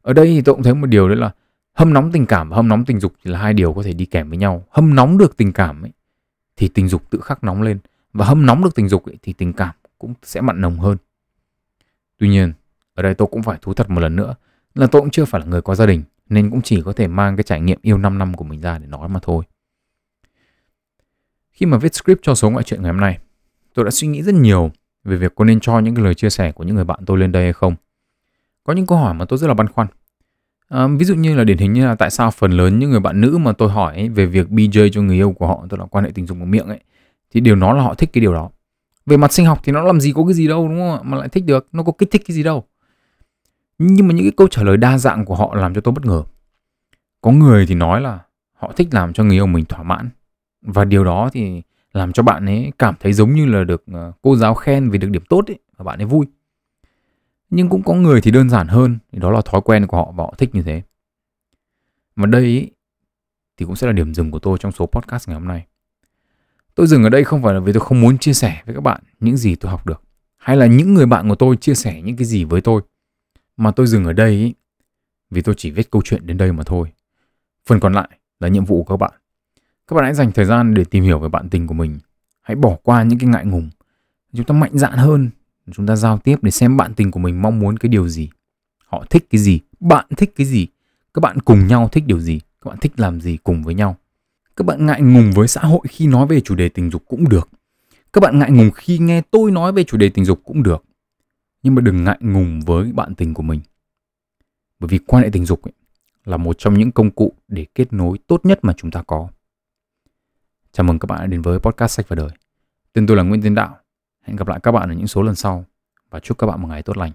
[0.03, 1.31] Ở đây thì tôi cũng thấy một điều đấy là
[1.75, 4.07] hâm nóng tình cảm và hâm nóng tình dục là hai điều có thể đi
[4.07, 4.65] kèm với nhau.
[4.71, 5.93] Hâm nóng được tình cảm ấy
[6.61, 7.79] thì tình dục tự khắc nóng lên
[8.13, 10.97] và hâm nóng được tình dục ấy, thì tình cảm cũng sẽ mặn nồng hơn
[12.19, 12.53] tuy nhiên
[12.95, 14.35] ở đây tôi cũng phải thú thật một lần nữa
[14.75, 17.07] là tôi cũng chưa phải là người có gia đình nên cũng chỉ có thể
[17.07, 19.45] mang cái trải nghiệm yêu 5 năm của mình ra để nói mà thôi.
[21.51, 23.19] Khi mà viết script cho số ngoại truyện ngày hôm nay,
[23.75, 24.71] tôi đã suy nghĩ rất nhiều
[25.05, 27.19] về việc có nên cho những cái lời chia sẻ của những người bạn tôi
[27.19, 27.75] lên đây hay không.
[28.65, 29.89] Có những câu hỏi mà tôi rất là băn khoăn.
[30.71, 33.01] À, ví dụ như là điển hình như là tại sao phần lớn những người
[33.01, 35.81] bạn nữ mà tôi hỏi ấy, về việc BJ cho người yêu của họ, tức
[35.81, 36.81] là quan hệ tình dục bằng miệng ấy,
[37.31, 38.51] thì điều nó là họ thích cái điều đó.
[39.07, 41.01] Về mặt sinh học thì nó làm gì có cái gì đâu đúng không ạ?
[41.03, 42.65] Mà lại thích được, nó có kích thích cái gì đâu.
[43.79, 46.05] Nhưng mà những cái câu trả lời đa dạng của họ làm cho tôi bất
[46.05, 46.23] ngờ.
[47.21, 48.19] Có người thì nói là
[48.55, 50.11] họ thích làm cho người yêu mình thỏa mãn.
[50.63, 51.63] Và điều đó thì
[51.93, 54.99] làm cho bạn ấy cảm thấy giống như là được ờ, cô giáo khen vì
[54.99, 56.27] được điểm tốt ấy, và bạn ấy vui.
[57.51, 60.13] Nhưng cũng có người thì đơn giản hơn, thì đó là thói quen của họ
[60.17, 60.83] và họ thích như thế.
[62.17, 62.71] Và đây ý,
[63.57, 65.67] thì cũng sẽ là điểm dừng của tôi trong số podcast ngày hôm nay.
[66.75, 68.81] Tôi dừng ở đây không phải là vì tôi không muốn chia sẻ với các
[68.81, 70.03] bạn những gì tôi học được,
[70.37, 72.83] hay là những người bạn của tôi chia sẻ những cái gì với tôi
[73.57, 74.55] mà tôi dừng ở đây ý,
[75.31, 76.93] vì tôi chỉ viết câu chuyện đến đây mà thôi.
[77.67, 78.09] Phần còn lại
[78.41, 79.13] là nhiệm vụ của các bạn.
[79.87, 81.99] Các bạn hãy dành thời gian để tìm hiểu về bạn tình của mình.
[82.41, 83.71] Hãy bỏ qua những cái ngại ngùng.
[84.33, 85.31] Chúng ta mạnh dạn hơn,
[85.73, 88.31] chúng ta giao tiếp để xem bạn tình của mình mong muốn cái điều gì.
[88.85, 90.67] Họ thích cái gì, bạn thích cái gì,
[91.15, 93.97] các bạn cùng nhau thích điều gì, các bạn thích làm gì cùng với nhau.
[94.57, 97.29] Các bạn ngại ngùng với xã hội khi nói về chủ đề tình dục cũng
[97.29, 97.49] được.
[98.13, 100.85] Các bạn ngại ngùng khi nghe tôi nói về chủ đề tình dục cũng được.
[101.63, 103.61] Nhưng mà đừng ngại ngùng với bạn tình của mình.
[104.79, 105.73] Bởi vì quan hệ tình dục ấy,
[106.25, 109.29] là một trong những công cụ để kết nối tốt nhất mà chúng ta có.
[110.73, 112.31] Chào mừng các bạn đã đến với podcast sách và đời.
[112.93, 113.77] Tên tôi là nguyễn tiến đạo
[114.31, 115.65] hẹn gặp lại các bạn ở những số lần sau.
[116.11, 117.13] Và chúc các bạn một ngày tốt lành.